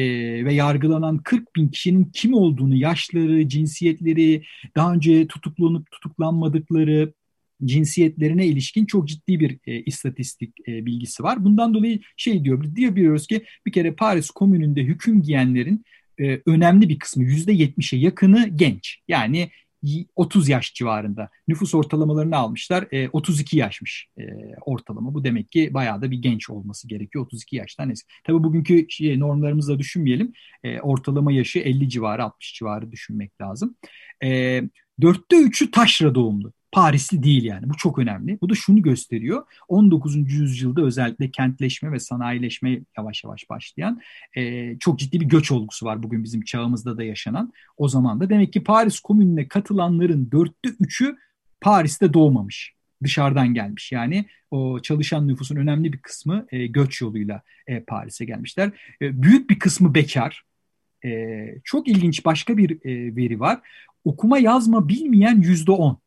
ve 0.45 0.55
yargılanan 0.55 1.19
40 1.19 1.57
bin 1.57 1.69
kişinin 1.69 2.05
kim 2.05 2.35
olduğunu, 2.35 2.77
yaşları, 2.77 3.49
cinsiyetleri, 3.49 4.43
daha 4.77 4.93
önce 4.93 5.27
tutuklanıp 5.27 5.91
tutuklanmadıkları, 5.91 7.13
cinsiyetlerine 7.65 8.47
ilişkin 8.47 8.87
çok 8.87 9.09
ciddi 9.09 9.41
bir 9.41 9.59
e, 9.67 9.83
istatistik 9.83 10.69
e, 10.69 10.87
bilgisi 10.87 11.23
var. 11.23 11.45
Bundan 11.45 11.75
dolayı 11.75 12.01
şey 12.17 12.45
diyor, 12.45 12.77
diyor 12.77 12.97
biliyoruz 12.97 13.27
ki 13.27 13.45
bir 13.67 13.73
kere 13.73 13.93
Paris 13.95 14.31
Komünü'nde 14.31 14.83
hüküm 14.83 15.23
giyenlerin 15.23 15.85
e, 16.21 16.41
önemli 16.47 16.89
bir 16.89 16.99
kısmı 16.99 17.25
%70'e 17.25 17.99
yakını 17.99 18.49
genç. 18.57 18.99
Yani 19.09 19.51
30 20.17 20.49
yaş 20.49 20.75
civarında. 20.75 21.29
Nüfus 21.49 21.75
ortalamalarını 21.75 22.37
almışlar. 22.37 22.87
E, 22.93 23.09
32 23.09 23.59
yaşmış 23.59 24.09
e, 24.19 24.23
ortalama. 24.67 25.15
Bu 25.15 25.25
demek 25.25 25.51
ki 25.51 25.75
bayağı 25.75 26.03
da 26.03 26.11
bir 26.11 26.19
genç 26.19 26.51
olması 26.51 26.89
gerekiyor. 26.89 27.25
32 27.25 27.57
yaştan 27.57 27.91
eski. 27.91 28.09
Tabii 28.25 28.45
bugünkü 28.45 28.87
şey, 28.91 29.21
normlarımızla 29.21 29.79
düşünmeyelim. 29.79 30.33
E, 30.65 30.81
ortalama 30.81 31.33
yaşı 31.33 31.59
50 31.59 31.89
civarı 31.89 32.25
60 32.25 32.55
civarı 32.55 32.93
düşünmek 32.93 33.41
lazım. 33.41 33.77
E, 34.25 34.63
dörtte 35.01 35.37
üçü 35.37 35.71
taşra 35.71 36.15
doğumlu. 36.15 36.53
Parisli 36.75 37.23
değil 37.23 37.45
yani. 37.45 37.69
Bu 37.69 37.77
çok 37.77 37.99
önemli. 37.99 38.39
Bu 38.41 38.49
da 38.49 38.55
şunu 38.55 38.83
gösteriyor. 38.83 39.43
19. 39.69 40.33
yüzyılda 40.33 40.83
özellikle 40.83 41.31
kentleşme 41.31 41.93
ve 41.93 41.99
sanayileşme 41.99 42.81
yavaş 42.97 43.25
yavaş 43.25 43.51
başlayan 43.51 44.01
e, 44.37 44.77
çok 44.79 44.99
ciddi 44.99 45.21
bir 45.21 45.27
göç 45.27 45.53
olgusu 45.53 45.87
var 45.87 46.03
bugün 46.03 46.25
bizim 46.25 46.43
çağımızda 46.43 46.99
da 46.99 47.05
yaşanan. 47.05 47.53
O 47.77 47.89
zaman 47.89 48.21
da 48.21 48.31
demek 48.31 48.53
ki 48.53 48.65
Paris 48.65 49.01
Komünü'ne 49.01 49.49
katılanların 49.49 50.31
dörtte 50.33 50.69
üçü 50.81 51.17
Paris'te 51.61 52.15
doğmamış. 52.15 52.75
Dışarıdan 53.03 53.55
gelmiş. 53.55 53.93
Yani 53.93 54.25
o 54.51 54.81
çalışan 54.83 55.29
nüfusun 55.29 55.57
önemli 55.57 55.93
bir 55.93 55.99
kısmı 55.99 56.47
e, 56.51 56.67
göç 56.67 57.01
yoluyla 57.01 57.43
e, 57.67 57.81
Paris'e 57.81 58.25
gelmişler. 58.25 58.71
E, 59.03 59.23
büyük 59.23 59.51
bir 59.51 59.59
kısmı 59.59 59.95
bekar. 59.95 60.43
E, 61.05 61.11
çok 61.65 61.89
ilginç 61.89 62.25
başka 62.25 62.57
bir 62.57 62.71
e, 62.71 63.17
veri 63.17 63.41
var. 63.41 63.61
Okuma 64.05 64.39
yazma 64.39 64.89
bilmeyen 64.89 65.41
yüzde 65.41 65.73
on. 65.73 66.04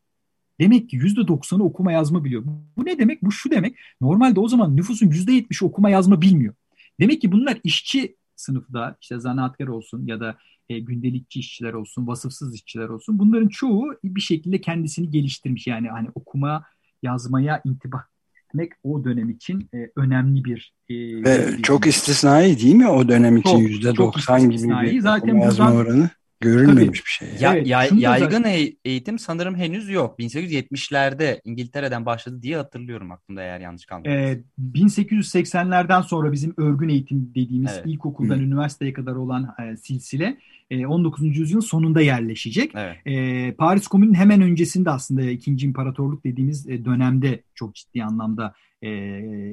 Demek 0.60 0.90
ki 0.90 0.96
yüzde 0.96 1.28
doksanı 1.28 1.64
okuma 1.64 1.92
yazma 1.92 2.24
biliyor. 2.24 2.44
Bu 2.76 2.84
ne 2.84 2.98
demek? 2.98 3.22
Bu 3.22 3.32
şu 3.32 3.50
demek. 3.50 3.76
Normalde 4.00 4.40
o 4.40 4.48
zaman 4.48 4.76
nüfusun 4.76 5.10
yüzde 5.10 5.32
yetmişi 5.32 5.64
okuma 5.64 5.90
yazma 5.90 6.20
bilmiyor. 6.20 6.54
Demek 7.00 7.20
ki 7.20 7.32
bunlar 7.32 7.58
işçi 7.64 8.16
sınıfı 8.36 8.72
da 8.72 8.96
işte 9.00 9.18
zanaatkar 9.18 9.66
olsun 9.66 10.06
ya 10.06 10.20
da 10.20 10.36
e, 10.68 10.78
gündelikçi 10.78 11.40
işçiler 11.40 11.72
olsun, 11.72 12.06
vasıfsız 12.06 12.54
işçiler 12.54 12.88
olsun 12.88 13.18
bunların 13.18 13.48
çoğu 13.48 13.94
bir 14.04 14.20
şekilde 14.20 14.60
kendisini 14.60 15.10
geliştirmiş. 15.10 15.66
Yani 15.66 15.88
hani 15.88 16.08
okuma, 16.14 16.64
yazmaya 17.02 17.60
intibah 17.64 18.02
etmek 18.48 18.72
o 18.82 19.04
dönem 19.04 19.30
için 19.30 19.68
e, 19.74 19.90
önemli 19.96 20.44
bir 20.44 20.74
e, 20.88 20.94
ve 20.94 21.58
bir 21.58 21.62
çok 21.62 21.86
istisnai 21.86 22.58
değil 22.58 22.74
mi 22.74 22.88
o 22.88 23.08
dönem 23.08 23.36
için 23.36 23.58
yüzde 23.58 23.96
doksan 23.96 24.50
gibi 24.50 24.68
bir 24.82 25.00
Zaten 25.00 25.36
yazma 25.36 25.72
oranı 25.72 26.10
görülmemiş 26.40 27.04
bir 27.04 27.10
şey. 27.10 27.28
Ya, 27.40 27.54
evet, 27.54 27.66
ya, 27.66 27.84
yaygın 27.96 28.42
zaten... 28.42 28.72
eğitim 28.84 29.18
sanırım 29.18 29.54
henüz 29.54 29.88
yok. 29.88 30.18
1870'lerde 30.18 31.40
İngiltere'den 31.44 32.06
başladı 32.06 32.42
diye 32.42 32.56
hatırlıyorum 32.56 33.12
aklımda 33.12 33.42
eğer 33.42 33.60
yanlış 33.60 33.86
kalmıyorsam. 33.86 34.24
Ee, 34.24 34.42
1880'lerden 34.74 36.00
sonra 36.00 36.32
bizim 36.32 36.54
örgün 36.56 36.88
eğitim 36.88 37.32
dediğimiz 37.34 37.72
evet. 37.74 37.86
ilkokuldan 37.86 38.38
Hı. 38.38 38.42
üniversiteye 38.42 38.92
kadar 38.92 39.14
olan 39.14 39.54
e, 39.58 39.76
silsile 39.76 40.38
e, 40.70 40.86
19. 40.86 41.36
yüzyılın 41.36 41.60
sonunda 41.60 42.00
yerleşecek. 42.00 42.72
Evet. 42.74 42.96
E, 43.06 43.54
Paris 43.54 43.86
Komünü'nün 43.86 44.14
hemen 44.14 44.40
öncesinde 44.40 44.90
aslında 44.90 45.22
2. 45.22 45.50
İmparatorluk 45.50 46.24
dediğimiz 46.24 46.68
e, 46.68 46.84
dönemde 46.84 47.42
çok 47.54 47.74
ciddi 47.74 48.04
anlamda 48.04 48.54
e, 48.82 48.88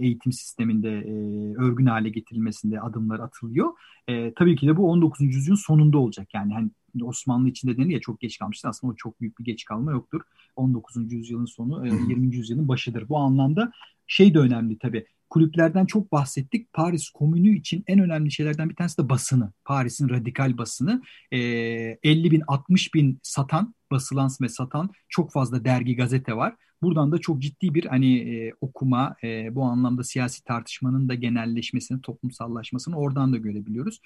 eğitim 0.02 0.32
sisteminde 0.32 0.90
e, 0.90 1.14
örgün 1.58 1.86
hale 1.86 2.10
getirilmesinde 2.10 2.80
adımlar 2.82 3.20
atılıyor. 3.20 3.70
E, 4.08 4.34
tabii 4.34 4.56
ki 4.56 4.68
de 4.68 4.78
bu 4.78 4.92
19. 4.92 5.22
yüzyılın 5.22 5.56
sonunda 5.56 5.98
olacak. 5.98 6.28
Yani 6.34 6.54
hani 6.54 6.70
Osmanlı 7.04 7.50
içinde 7.50 7.78
denir 7.78 7.94
ya 7.94 8.00
çok 8.00 8.20
geç 8.20 8.40
kalmıştı. 8.40 8.70
Aslında 8.70 8.94
o 8.94 8.96
çok 8.96 9.22
büyük 9.22 9.40
bir 9.40 9.44
geç 9.44 9.66
kalma 9.66 9.92
yoktur. 9.92 10.22
19. 10.56 11.14
yüzyılın 11.14 11.46
sonu, 11.46 11.88
e, 11.88 11.90
20. 11.90 12.36
yüzyılın 12.36 12.68
başıdır. 12.68 13.10
Bu 13.10 13.18
anlamda 13.18 13.72
şey 14.08 14.34
de 14.34 14.40
önemli 14.40 14.78
tabii. 14.80 15.06
Kulüplerden 15.30 15.86
çok 15.86 16.12
bahsettik. 16.12 16.74
Paris 16.74 17.10
Komünü 17.10 17.58
için 17.58 17.84
en 17.88 18.00
önemli 18.00 18.32
şeylerden 18.32 18.70
bir 18.70 18.76
tanesi 18.76 18.98
de 18.98 19.10
basını. 19.10 19.54
Paris'in 19.66 20.10
radikal 20.10 20.58
basını. 20.58 21.02
E, 21.32 21.38
50 21.38 22.32
bin, 22.32 22.44
60 22.48 22.94
bin 22.94 23.20
satan, 23.24 23.76
basılan 23.92 24.30
ve 24.42 24.50
satan 24.50 24.90
çok 25.10 25.32
fazla 25.32 25.66
dergi, 25.66 25.96
gazete 25.96 26.36
var. 26.36 26.56
Buradan 26.82 27.12
da 27.12 27.18
çok 27.18 27.42
ciddi 27.42 27.74
bir 27.74 27.86
hani 27.86 28.18
e, 28.18 28.54
okuma, 28.62 29.16
e, 29.24 29.56
bu 29.56 29.64
anlamda 29.64 30.04
siyasi 30.04 30.44
tartışmanın 30.44 31.10
da 31.10 31.16
genelleşmesini, 31.16 32.02
toplumsallaşmasını 32.02 32.96
oradan 32.96 33.34
da 33.34 33.38
görebiliyoruz. 33.38 34.00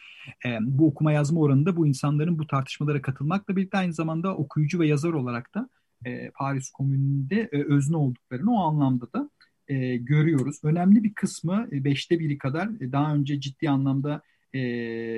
E, 0.45 0.57
bu 0.61 0.87
okuma 0.87 1.11
yazma 1.11 1.39
oranında 1.39 1.77
bu 1.77 1.87
insanların 1.87 2.39
bu 2.39 2.47
tartışmalara 2.47 3.01
katılmakla 3.01 3.55
birlikte 3.55 3.77
aynı 3.77 3.93
zamanda 3.93 4.35
okuyucu 4.35 4.79
ve 4.79 4.87
yazar 4.87 5.13
olarak 5.13 5.55
da 5.55 5.69
e, 6.05 6.31
Paris 6.31 6.69
Komünü'nde 6.69 7.49
e, 7.51 7.63
özne 7.63 7.97
olduklarını 7.97 8.53
o 8.53 8.59
anlamda 8.59 9.13
da 9.13 9.29
e, 9.69 9.97
görüyoruz. 9.97 10.59
Önemli 10.63 11.03
bir 11.03 11.13
kısmı, 11.13 11.67
e, 11.71 11.83
beşte 11.83 12.19
biri 12.19 12.37
kadar 12.37 12.69
e, 12.81 12.91
daha 12.91 13.15
önce 13.15 13.41
ciddi 13.41 13.69
anlamda 13.69 14.21
e, 14.53 14.59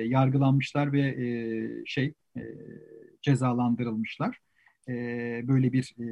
yargılanmışlar 0.08 0.92
ve 0.92 1.00
e, 1.00 1.26
şey 1.86 2.14
e, 2.36 2.42
cezalandırılmışlar. 3.22 4.38
E, 4.88 4.94
böyle 5.48 5.72
bir 5.72 5.94
e, 6.00 6.06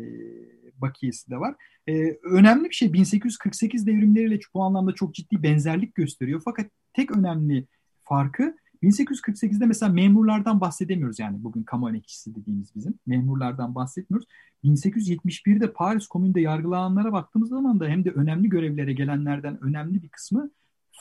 bakiyesi 0.80 1.30
de 1.30 1.36
var. 1.36 1.54
E, 1.88 2.18
önemli 2.22 2.68
bir 2.68 2.74
şey 2.74 2.92
1848 2.92 3.86
devrimleriyle 3.86 4.38
bu 4.54 4.62
anlamda 4.62 4.92
çok 4.92 5.14
ciddi 5.14 5.42
benzerlik 5.42 5.94
gösteriyor. 5.94 6.42
Fakat 6.44 6.70
tek 6.92 7.16
önemli 7.16 7.66
farkı 8.04 8.56
1848'de 8.82 9.66
mesela 9.66 9.92
memurlardan 9.92 10.60
bahsedemiyoruz 10.60 11.18
yani 11.18 11.44
bugün 11.44 11.62
kamu 11.62 11.88
emekçisi 11.88 12.34
dediğimiz 12.34 12.74
bizim 12.74 12.94
memurlardan 13.06 13.74
bahsetmiyoruz. 13.74 14.28
1871'de 14.64 15.72
Paris 15.72 16.06
Komünü'nde 16.06 16.40
yargılananlara 16.40 17.12
baktığımız 17.12 17.48
zaman 17.48 17.80
da 17.80 17.88
hem 17.88 18.04
de 18.04 18.10
önemli 18.10 18.48
görevlere 18.48 18.92
gelenlerden 18.92 19.64
önemli 19.64 20.02
bir 20.02 20.08
kısmı 20.08 20.50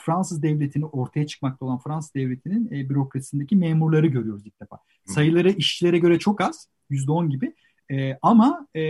Fransız 0.06 0.44
devletini 0.44 0.86
ortaya 0.86 1.28
çıkmakta 1.28 1.66
olan 1.66 1.80
Fransız 1.80 2.14
devletinin 2.14 2.68
e, 2.72 2.90
bürokrasisindeki 2.90 3.56
memurları 3.56 4.08
görüyoruz 4.08 4.46
ilk 4.46 4.62
defa. 4.62 4.80
Sayıları 5.06 5.50
işçilere 5.50 6.00
göre 6.00 6.20
çok 6.20 6.42
az, 6.42 6.68
%10 6.92 7.30
gibi 7.30 7.56
e, 7.92 8.18
ama 8.22 8.68
e, 8.76 8.82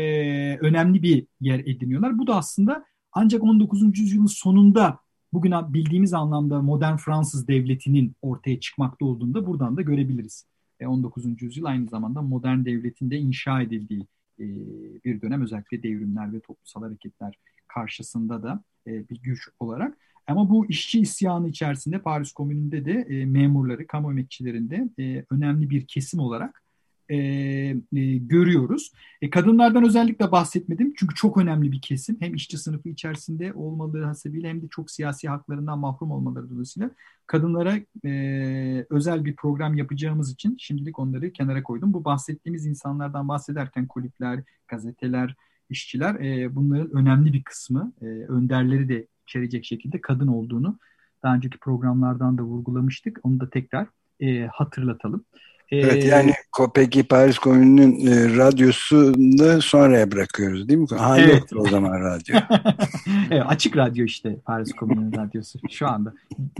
önemli 0.57 1.03
bir 1.03 1.27
yer 1.41 1.59
ediniyorlar. 1.59 2.17
Bu 2.17 2.27
da 2.27 2.35
aslında 2.35 2.85
ancak 3.11 3.43
19. 3.43 3.99
yüzyılın 3.99 4.25
sonunda 4.25 4.99
bugün 5.33 5.53
bildiğimiz 5.73 6.13
anlamda 6.13 6.61
modern 6.61 6.95
Fransız 6.95 7.47
devletinin 7.47 8.15
ortaya 8.21 8.59
çıkmakta 8.59 9.05
olduğunda 9.05 9.45
buradan 9.45 9.77
da 9.77 9.81
görebiliriz. 9.81 10.45
E, 10.79 10.87
19. 10.87 11.41
yüzyıl 11.41 11.65
aynı 11.65 11.87
zamanda 11.87 12.21
modern 12.21 12.65
devletin 12.65 13.11
de 13.11 13.17
inşa 13.17 13.61
edildiği 13.61 14.07
e, 14.39 14.45
bir 15.05 15.21
dönem 15.21 15.41
özellikle 15.41 15.83
devrimler 15.83 16.33
ve 16.33 16.39
toplumsal 16.39 16.81
hareketler 16.81 17.33
karşısında 17.67 18.43
da 18.43 18.63
e, 18.87 19.09
bir 19.09 19.21
güç 19.21 19.49
olarak. 19.59 19.97
Ama 20.27 20.49
bu 20.49 20.65
işçi 20.65 20.99
isyanı 20.99 21.49
içerisinde 21.49 22.01
Paris 22.01 22.31
Komünü'nde 22.31 22.85
de 22.85 22.91
e, 22.91 23.25
memurları, 23.25 23.87
kamu 23.87 24.11
emekçilerinde 24.11 24.89
e, 24.99 25.25
önemli 25.31 25.69
bir 25.69 25.87
kesim 25.87 26.19
olarak 26.19 26.63
e, 27.09 27.17
e, 27.95 28.17
görüyoruz. 28.17 28.91
E, 29.21 29.29
kadınlardan 29.29 29.85
özellikle 29.85 30.31
bahsetmedim 30.31 30.93
çünkü 30.97 31.15
çok 31.15 31.37
önemli 31.37 31.71
bir 31.71 31.81
kesim. 31.81 32.17
Hem 32.19 32.35
işçi 32.35 32.57
sınıfı 32.57 32.89
içerisinde 32.89 33.53
olmaları 33.53 34.05
hasebiyle 34.05 34.49
hem 34.49 34.61
de 34.61 34.67
çok 34.67 34.91
siyasi 34.91 35.29
haklarından 35.29 35.79
mahrum 35.79 36.11
olmaları 36.11 36.49
dolayısıyla 36.49 36.91
kadınlara 37.27 37.75
e, 38.05 38.85
özel 38.89 39.25
bir 39.25 39.35
program 39.35 39.77
yapacağımız 39.77 40.33
için 40.33 40.57
şimdilik 40.59 40.99
onları 40.99 41.33
kenara 41.33 41.63
koydum. 41.63 41.93
Bu 41.93 42.05
bahsettiğimiz 42.05 42.65
insanlardan 42.65 43.27
bahsederken 43.27 43.87
kulüpler, 43.87 44.43
gazeteler, 44.67 45.35
işçiler 45.69 46.15
e, 46.15 46.55
bunların 46.55 46.97
önemli 46.97 47.33
bir 47.33 47.43
kısmı, 47.43 47.93
e, 48.01 48.05
önderleri 48.05 48.89
de 48.89 49.07
içerecek 49.27 49.65
şekilde 49.65 50.01
kadın 50.01 50.27
olduğunu 50.27 50.79
daha 51.23 51.35
önceki 51.35 51.57
programlardan 51.57 52.37
da 52.37 52.41
vurgulamıştık. 52.41 53.19
Onu 53.23 53.39
da 53.39 53.49
tekrar 53.49 53.87
e, 54.19 54.45
hatırlatalım. 54.45 55.25
Evet 55.71 56.03
ee, 56.03 56.07
yani 56.07 56.33
peki 56.73 57.03
Paris 57.03 57.39
Komünü'nün 57.39 58.07
e, 58.07 58.37
radyosunu 58.37 59.61
sonraya 59.61 60.11
bırakıyoruz 60.11 60.69
değil 60.69 60.79
mi? 60.79 60.87
Ha 60.97 61.19
evet. 61.19 61.43
o 61.55 61.67
zaman 61.67 62.01
radyo. 62.01 62.35
evet, 63.31 63.43
açık 63.47 63.77
radyo 63.77 64.05
işte 64.05 64.35
Paris 64.45 64.73
Komünü'nün 64.73 65.13
radyosu 65.17 65.59
şu 65.69 65.87
anda. 65.87 66.13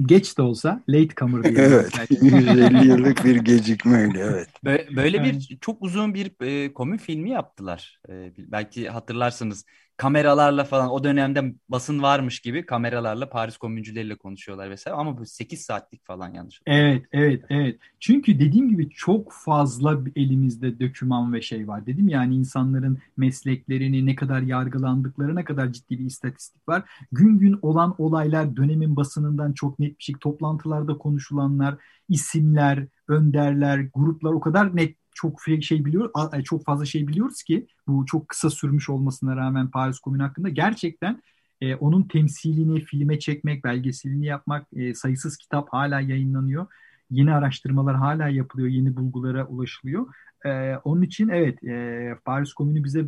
Geç 0.05 0.37
de 0.37 0.41
olsa 0.41 0.83
late 0.89 1.15
comer 1.15 1.43
diyor. 1.43 1.55
Evet 1.57 2.11
150 2.21 2.87
yıllık 2.87 3.25
bir 3.25 3.35
gecikmeyle 3.35 4.19
evet. 4.19 4.49
Böyle 4.95 5.23
bir 5.23 5.57
çok 5.61 5.81
uzun 5.81 6.13
bir 6.13 6.31
e, 6.41 6.73
komün 6.73 6.97
filmi 6.97 7.29
yaptılar. 7.29 7.99
E, 8.09 8.31
belki 8.37 8.89
hatırlarsınız 8.89 9.65
kameralarla 9.99 10.63
falan 10.63 10.89
o 10.89 11.03
dönemde 11.03 11.53
basın 11.69 12.01
varmış 12.01 12.39
gibi 12.39 12.65
kameralarla 12.65 13.29
Paris 13.29 13.57
komüncüleriyle 13.57 14.15
konuşuyorlar 14.15 14.69
vesaire 14.69 14.97
ama 14.97 15.17
bu 15.17 15.25
8 15.25 15.61
saatlik 15.61 16.05
falan 16.05 16.33
yanlış. 16.33 16.61
Evet, 16.65 17.05
evet, 17.11 17.43
evet. 17.49 17.79
Çünkü 17.99 18.39
dediğim 18.39 18.69
gibi 18.69 18.89
çok 18.89 19.33
fazla 19.33 19.99
elimizde 20.15 20.79
döküman 20.79 21.33
ve 21.33 21.41
şey 21.41 21.67
var. 21.67 21.85
Dedim 21.85 22.07
yani 22.07 22.35
insanların 22.35 22.97
mesleklerini 23.17 24.05
ne 24.05 24.15
kadar 24.15 24.41
yargılandıklarına 24.41 25.45
kadar 25.45 25.73
ciddi 25.73 25.99
bir 25.99 26.05
istatistik 26.05 26.69
var. 26.69 26.83
Gün 27.11 27.39
gün 27.39 27.59
olan 27.61 27.95
olaylar 27.97 28.55
dönemin 28.55 28.95
basınından 28.95 29.53
çok 29.53 29.79
net 29.79 29.99
bir 29.99 30.03
şey 30.03 30.15
toplantılarda 30.21 30.97
konuşulanlar, 30.97 31.75
isimler, 32.09 32.87
önderler, 33.07 33.87
gruplar 33.93 34.33
o 34.33 34.39
kadar 34.39 34.75
net 34.75 34.95
çok 35.21 35.41
şey 35.61 35.85
biliyor, 35.85 36.09
e, 36.33 36.43
çok 36.43 36.65
fazla 36.65 36.85
şey 36.85 37.07
biliyoruz 37.07 37.43
ki 37.43 37.67
bu 37.87 38.05
çok 38.05 38.27
kısa 38.27 38.49
sürmüş 38.49 38.89
olmasına 38.89 39.35
rağmen 39.35 39.67
Paris 39.71 39.99
Komünü 39.99 40.23
hakkında 40.23 40.49
gerçekten 40.49 41.21
e, 41.61 41.75
onun 41.75 42.03
temsilini 42.03 42.81
filme 42.81 43.19
çekmek, 43.19 43.63
belgeselini 43.63 44.25
yapmak, 44.25 44.67
e, 44.73 44.93
sayısız 44.93 45.37
kitap 45.37 45.73
hala 45.73 45.99
yayınlanıyor. 45.99 46.67
Yeni 47.11 47.33
araştırmalar 47.33 47.95
hala 47.95 48.27
yapılıyor, 48.27 48.67
yeni 48.67 48.95
bulgulara 48.95 49.47
ulaşılıyor. 49.47 50.07
E, 50.45 50.75
onun 50.83 51.01
için 51.01 51.29
evet 51.29 51.63
e, 51.63 52.15
Paris 52.25 52.53
Komünü 52.53 52.83
bize 52.83 53.07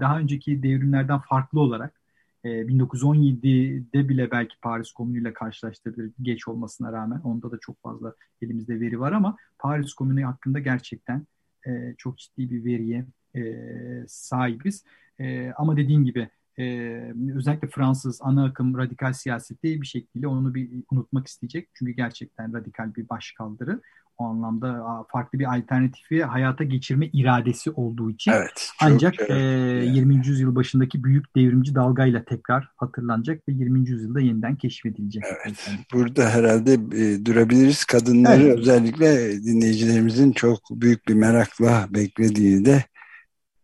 daha 0.00 0.18
önceki 0.18 0.62
devrimlerden 0.62 1.20
farklı 1.20 1.60
olarak 1.60 2.00
1917'de 2.44 4.08
bile 4.08 4.30
belki 4.30 4.60
Paris 4.62 4.92
Komünü 4.92 5.20
ile 5.20 5.32
karşılaştırılır 5.32 6.10
geç 6.22 6.48
olmasına 6.48 6.92
rağmen 6.92 7.18
onda 7.18 7.50
da 7.50 7.58
çok 7.60 7.82
fazla 7.82 8.14
elimizde 8.42 8.80
veri 8.80 9.00
var 9.00 9.12
ama 9.12 9.36
Paris 9.58 9.94
Komünü 9.94 10.24
hakkında 10.24 10.58
gerçekten 10.58 11.26
e, 11.66 11.94
çok 11.98 12.18
ciddi 12.18 12.50
bir 12.50 12.64
veriye 12.64 13.06
e, 13.36 13.42
sahibiz. 14.08 14.84
E, 15.20 15.50
ama 15.50 15.76
dediğim 15.76 16.04
gibi 16.04 16.28
e, 16.58 16.64
özellikle 17.34 17.68
Fransız 17.68 18.18
ana 18.22 18.44
akım 18.44 18.78
radikal 18.78 19.12
siyaseti 19.12 19.82
bir 19.82 19.86
şekilde 19.86 20.28
onu 20.28 20.54
bir 20.54 20.70
unutmak 20.90 21.26
isteyecek. 21.26 21.68
Çünkü 21.74 21.92
gerçekten 21.92 22.54
radikal 22.54 22.94
bir 22.94 23.08
başkaldırı 23.08 23.80
o 24.18 24.24
anlamda 24.24 24.84
farklı 25.12 25.38
bir 25.38 25.56
alternatifi 25.56 26.24
hayata 26.24 26.64
geçirme 26.64 27.06
iradesi 27.06 27.70
olduğu 27.70 28.10
için 28.10 28.32
evet, 28.32 28.70
ancak 28.82 29.30
e, 29.30 29.34
20. 29.34 30.26
yüzyıl 30.26 30.54
başındaki 30.54 31.04
büyük 31.04 31.36
devrimci 31.36 31.74
dalgayla 31.74 32.24
tekrar 32.24 32.68
hatırlanacak 32.76 33.48
ve 33.48 33.52
20. 33.52 33.88
yüzyılda 33.88 34.20
yeniden 34.20 34.56
keşfedilecek. 34.56 35.22
Evet. 35.46 35.70
Burada 35.92 36.30
herhalde 36.30 36.72
e, 36.72 37.26
durabiliriz. 37.26 37.84
Kadınları 37.84 38.42
evet. 38.42 38.58
özellikle 38.58 39.42
dinleyicilerimizin 39.44 40.32
çok 40.32 40.60
büyük 40.70 41.08
bir 41.08 41.14
merakla 41.14 41.86
beklediğini 41.90 42.64
de 42.64 42.84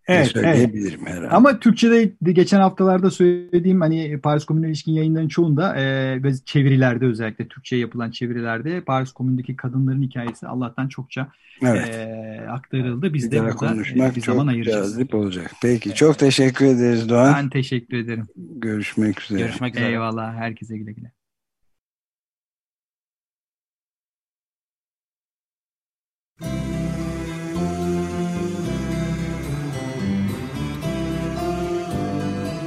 Evet, 0.09 0.27
söyleyebilirim 0.27 1.01
evet. 1.03 1.15
herhalde. 1.15 1.29
Ama 1.29 1.59
Türkçe'de 1.59 2.13
de 2.23 2.33
geçen 2.33 2.61
haftalarda 2.61 3.11
söylediğim 3.11 3.81
hani 3.81 4.21
Paris 4.23 4.45
Komünü'ne 4.45 4.69
ilişkin 4.69 4.93
yayınların 4.93 5.29
çoğunda 5.29 5.77
e, 5.77 6.23
ve 6.23 6.33
çevirilerde 6.45 7.07
özellikle 7.07 7.49
Türkçe'ye 7.49 7.83
yapılan 7.83 8.11
çevirilerde 8.11 8.81
Paris 8.81 9.13
Komünü'ndeki 9.13 9.57
kadınların 9.57 10.03
hikayesi 10.03 10.47
Allah'tan 10.47 10.89
çokça 10.89 11.29
evet. 11.63 11.89
e, 11.95 12.47
aktarıldı. 12.51 13.15
Biz 13.15 13.27
bir 13.27 13.37
de 13.37 13.41
burada 13.43 13.57
konuşmak 13.57 14.13
e, 14.13 14.17
bir 14.17 14.21
çok 14.21 14.35
zaman 14.35 14.47
ayıracağız. 14.47 14.87
cazip 14.87 15.15
olacak. 15.15 15.51
Peki 15.63 15.95
çok 15.95 16.19
teşekkür 16.19 16.67
ederiz 16.67 17.09
Doğan. 17.09 17.35
Ben 17.37 17.49
teşekkür 17.49 17.97
ederim. 17.97 18.27
Görüşmek 18.37 19.21
üzere. 19.21 19.39
Görüşmek 19.39 19.77
üzere. 19.77 19.91
Eyvallah. 19.91 20.35
Herkese 20.35 20.79
güle 20.79 20.93
güle. 20.93 21.13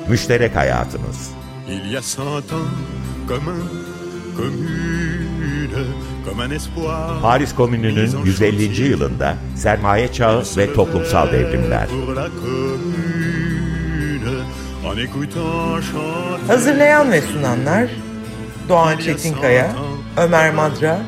Müşterek 0.09 0.55
hayatımız. 0.55 1.29
Il 1.69 1.91
y 1.91 1.97
a 1.97 2.01
cent 2.01 2.53
ans, 2.53 2.69
comme 3.27 3.49
un 3.49 3.63
commune, 4.37 5.85
comme 6.25 6.43
un 6.45 6.51
espoir. 6.51 7.21
Paris 7.21 7.55
Komünü'nün 7.55 8.23
150. 8.25 8.81
yılında 8.89 9.37
sermaye 9.55 10.13
çağı 10.13 10.43
ve 10.57 10.73
toplumsal 10.73 11.31
devrimler. 11.31 11.87
Hazırlayan 16.47 17.11
ve 17.11 17.21
sunanlar 17.21 17.89
Doğan 18.69 18.97
Çetinkaya, 18.97 19.75
Ömer 20.17 20.53
Madra 20.53 20.99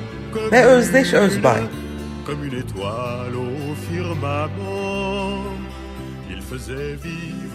ve 0.51 0.65
Özdeş 0.65 1.13
Özbay. 1.13 1.61
Comme 2.25 2.45
une 2.47 2.59
étoile 2.59 3.37
au 3.37 3.75
firmament, 3.89 4.51
il 6.29 6.41
faisait 6.41 7.03
vivre. 7.03 7.46